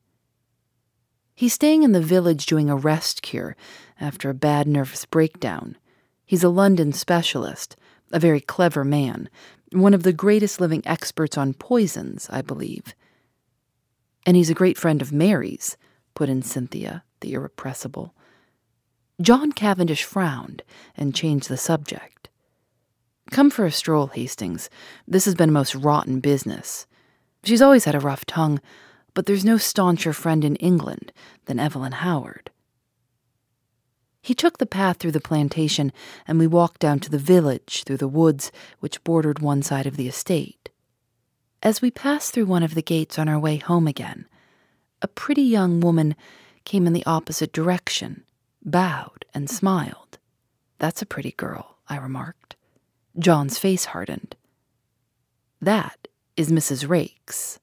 He's 1.35 1.53
staying 1.53 1.83
in 1.83 1.91
the 1.91 2.01
village 2.01 2.45
doing 2.45 2.69
a 2.69 2.77
rest 2.77 3.21
cure 3.21 3.57
after 3.99 4.29
a 4.29 4.33
bad 4.33 4.67
nervous 4.67 5.03
breakdown. 5.05 5.77
He's 6.25 6.43
a 6.43 6.49
London 6.49 6.93
specialist, 6.93 7.75
a 8.13 8.19
very 8.19 8.39
clever 8.39 8.85
man, 8.85 9.29
one 9.73 9.93
of 9.93 10.03
the 10.03 10.13
greatest 10.13 10.61
living 10.61 10.81
experts 10.85 11.37
on 11.37 11.53
poisons, 11.53 12.29
I 12.31 12.41
believe. 12.41 12.95
And 14.25 14.37
he's 14.37 14.49
a 14.49 14.55
great 14.55 14.77
friend 14.77 15.01
of 15.01 15.11
Mary's, 15.11 15.75
put 16.13 16.29
in 16.29 16.41
Cynthia, 16.41 17.03
the 17.19 17.33
irrepressible. 17.33 18.15
John 19.21 19.51
Cavendish 19.51 20.03
frowned 20.03 20.63
and 20.95 21.13
changed 21.13 21.49
the 21.49 21.57
subject. 21.57 22.29
Come 23.31 23.49
for 23.49 23.65
a 23.65 23.71
stroll, 23.71 24.07
Hastings. 24.07 24.69
This 25.07 25.25
has 25.25 25.35
been 25.35 25.49
a 25.49 25.53
most 25.53 25.75
rotten 25.75 26.21
business. 26.21 26.87
She's 27.43 27.61
always 27.61 27.85
had 27.85 27.95
a 27.95 27.99
rough 27.99 28.25
tongue, 28.25 28.61
but 29.15 29.25
there's 29.25 29.43
no 29.43 29.57
stauncher 29.57 30.13
friend 30.13 30.45
in 30.45 30.55
England 30.57 31.11
than 31.45 31.59
Evelyn 31.59 31.93
Howard. 31.93 32.51
He 34.21 34.35
took 34.35 34.59
the 34.59 34.67
path 34.67 34.97
through 34.97 35.13
the 35.13 35.19
plantation, 35.19 35.91
and 36.27 36.37
we 36.37 36.45
walked 36.45 36.81
down 36.81 36.99
to 36.99 37.09
the 37.09 37.17
village 37.17 37.83
through 37.83 37.97
the 37.97 38.07
woods 38.07 38.51
which 38.79 39.03
bordered 39.03 39.39
one 39.39 39.63
side 39.63 39.87
of 39.87 39.97
the 39.97 40.07
estate. 40.07 40.69
As 41.63 41.81
we 41.81 41.89
passed 41.89 42.33
through 42.33 42.45
one 42.45 42.61
of 42.61 42.75
the 42.75 42.83
gates 42.83 43.17
on 43.17 43.27
our 43.27 43.39
way 43.39 43.57
home 43.57 43.87
again, 43.87 44.27
a 45.01 45.07
pretty 45.07 45.41
young 45.41 45.79
woman 45.79 46.15
came 46.65 46.85
in 46.85 46.93
the 46.93 47.05
opposite 47.07 47.51
direction 47.51 48.25
bowed, 48.65 49.25
and 49.33 49.49
smiled. 49.49 50.17
That's 50.79 51.01
a 51.01 51.05
pretty 51.05 51.31
girl, 51.31 51.77
I 51.87 51.97
remarked. 51.97 52.55
John's 53.17 53.57
face 53.59 53.85
hardened. 53.85 54.35
That 55.61 56.07
is 56.35 56.51
Mrs. 56.51 56.87
Raikes. 56.87 57.59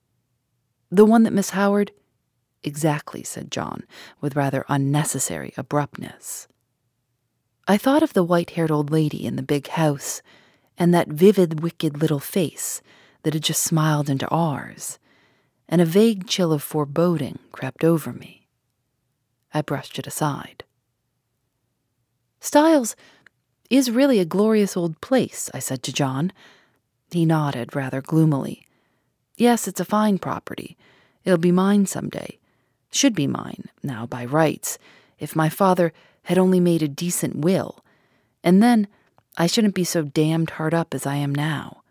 The 0.93 1.07
one 1.07 1.23
that 1.23 1.33
Miss 1.33 1.51
Howard? 1.51 1.91
Exactly, 2.63 3.23
said 3.23 3.51
John, 3.51 3.85
with 4.21 4.37
rather 4.37 4.67
unnecessary 4.69 5.55
abruptness. 5.57 6.49
I 7.67 7.79
thought 7.79 8.03
of 8.03 8.13
the 8.13 8.23
white 8.23 8.51
haired 8.51 8.71
old 8.71 8.91
lady 8.91 9.25
in 9.25 9.37
the 9.37 9.43
big 9.43 9.69
house, 9.69 10.21
and 10.77 10.93
that 10.93 11.09
vivid, 11.09 11.61
wicked 11.63 11.97
little 11.97 12.21
face 12.21 12.83
that 13.23 13.33
had 13.33 13.43
just 13.43 13.63
smiled 13.63 14.11
into 14.11 14.29
ours, 14.29 14.99
and 15.67 15.81
a 15.81 15.87
vague 15.87 16.27
chill 16.27 16.53
of 16.53 16.63
foreboding 16.63 17.39
crept 17.53 17.85
over 17.85 18.13
me. 18.13 18.47
I 19.55 19.63
brushed 19.63 19.99
it 19.99 20.07
aside. 20.07 20.63
Styles 22.39 22.97
is 23.71 23.91
really 23.91 24.19
a 24.19 24.27
glorious 24.27 24.77
old 24.77 25.01
place, 25.01 25.49
I 25.55 25.59
said 25.59 25.83
to 25.85 25.93
John. 25.93 26.35
He 27.11 27.25
nodded 27.25 27.75
rather 27.75 28.03
gloomily. 28.03 28.67
Yes, 29.43 29.67
it's 29.67 29.81
a 29.81 29.85
fine 29.85 30.19
property. 30.19 30.77
It'll 31.25 31.37
be 31.37 31.51
mine 31.51 31.87
some 31.87 32.09
day. 32.09 32.39
Should 32.93 33.13
be 33.13 33.27
mine, 33.27 33.71
now 33.83 34.07
by 34.07 34.25
rights, 34.25 34.79
if 35.19 35.35
my 35.35 35.49
father 35.49 35.93
had 36.23 36.39
only 36.39 36.61
made 36.61 36.81
a 36.81 36.87
decent 36.87 37.35
will. 37.35 37.85
And 38.45 38.63
then 38.63 38.87
I 39.37 39.49
shouldn't 39.49 39.75
be 39.75 39.83
so 39.83 40.05
damned 40.05 40.51
hard 40.51 40.75
up 40.75 40.95
as 40.95 41.07
I 41.07 41.17
am 41.17 41.35
now. 41.35 41.83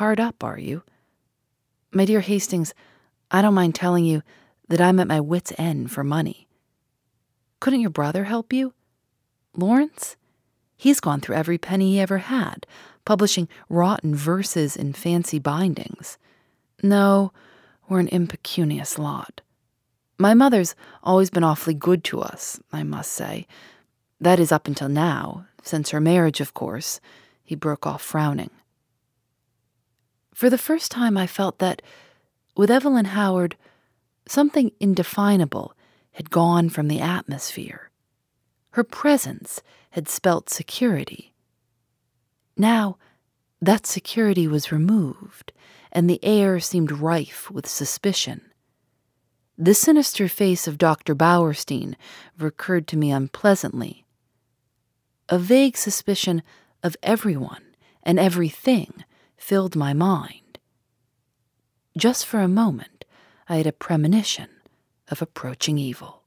Hard 0.00 0.18
up, 0.18 0.42
are 0.42 0.58
you? 0.58 0.82
My 1.92 2.06
dear 2.06 2.20
Hastings, 2.20 2.72
I 3.30 3.42
don't 3.42 3.52
mind 3.52 3.74
telling 3.74 4.06
you 4.06 4.22
that 4.70 4.80
I'm 4.80 4.98
at 4.98 5.08
my 5.08 5.20
wits' 5.20 5.52
end 5.58 5.90
for 5.90 6.02
money. 6.02 6.48
Couldn't 7.60 7.82
your 7.82 7.90
brother 7.90 8.24
help 8.24 8.50
you? 8.50 8.72
Lawrence? 9.54 10.16
He's 10.78 11.00
gone 11.00 11.20
through 11.20 11.36
every 11.36 11.58
penny 11.58 11.92
he 11.92 12.00
ever 12.00 12.16
had, 12.16 12.66
publishing 13.04 13.46
rotten 13.68 14.14
verses 14.14 14.74
in 14.74 14.94
fancy 14.94 15.38
bindings. 15.38 16.16
No, 16.82 17.32
we're 17.88 18.00
an 18.00 18.08
impecunious 18.08 18.98
lot. 18.98 19.40
My 20.18 20.34
mother's 20.34 20.74
always 21.02 21.30
been 21.30 21.44
awfully 21.44 21.74
good 21.74 22.04
to 22.04 22.20
us, 22.20 22.60
I 22.72 22.82
must 22.82 23.12
say. 23.12 23.46
That 24.20 24.40
is 24.40 24.52
up 24.52 24.66
until 24.66 24.88
now, 24.88 25.46
since 25.62 25.90
her 25.90 26.00
marriage, 26.00 26.40
of 26.40 26.54
course. 26.54 27.00
He 27.44 27.54
broke 27.54 27.86
off, 27.86 28.02
frowning. 28.02 28.50
For 30.34 30.50
the 30.50 30.58
first 30.58 30.90
time, 30.90 31.16
I 31.16 31.26
felt 31.26 31.58
that, 31.58 31.82
with 32.56 32.70
Evelyn 32.70 33.06
Howard, 33.06 33.56
something 34.26 34.72
indefinable 34.80 35.74
had 36.12 36.30
gone 36.30 36.68
from 36.68 36.88
the 36.88 37.00
atmosphere. 37.00 37.90
Her 38.70 38.84
presence 38.84 39.62
had 39.90 40.08
spelt 40.08 40.50
security. 40.50 41.34
Now, 42.56 42.96
that 43.60 43.86
security 43.86 44.46
was 44.46 44.72
removed, 44.72 45.52
and 45.92 46.08
the 46.08 46.24
air 46.24 46.58
seemed 46.58 46.90
rife 46.90 47.50
with 47.50 47.68
suspicion. 47.68 48.40
The 49.58 49.74
sinister 49.74 50.28
face 50.28 50.66
of 50.66 50.78
Dr. 50.78 51.14
Bauerstein 51.14 51.94
recurred 52.38 52.88
to 52.88 52.96
me 52.96 53.12
unpleasantly. 53.12 54.06
A 55.28 55.38
vague 55.38 55.76
suspicion 55.76 56.42
of 56.82 56.96
everyone 57.02 57.62
and 58.02 58.18
everything 58.18 59.04
filled 59.36 59.76
my 59.76 59.92
mind. 59.92 60.58
Just 61.96 62.24
for 62.24 62.40
a 62.40 62.48
moment, 62.48 63.04
I 63.48 63.56
had 63.56 63.66
a 63.66 63.72
premonition 63.72 64.48
of 65.08 65.20
approaching 65.20 65.76
evil. 65.76 66.21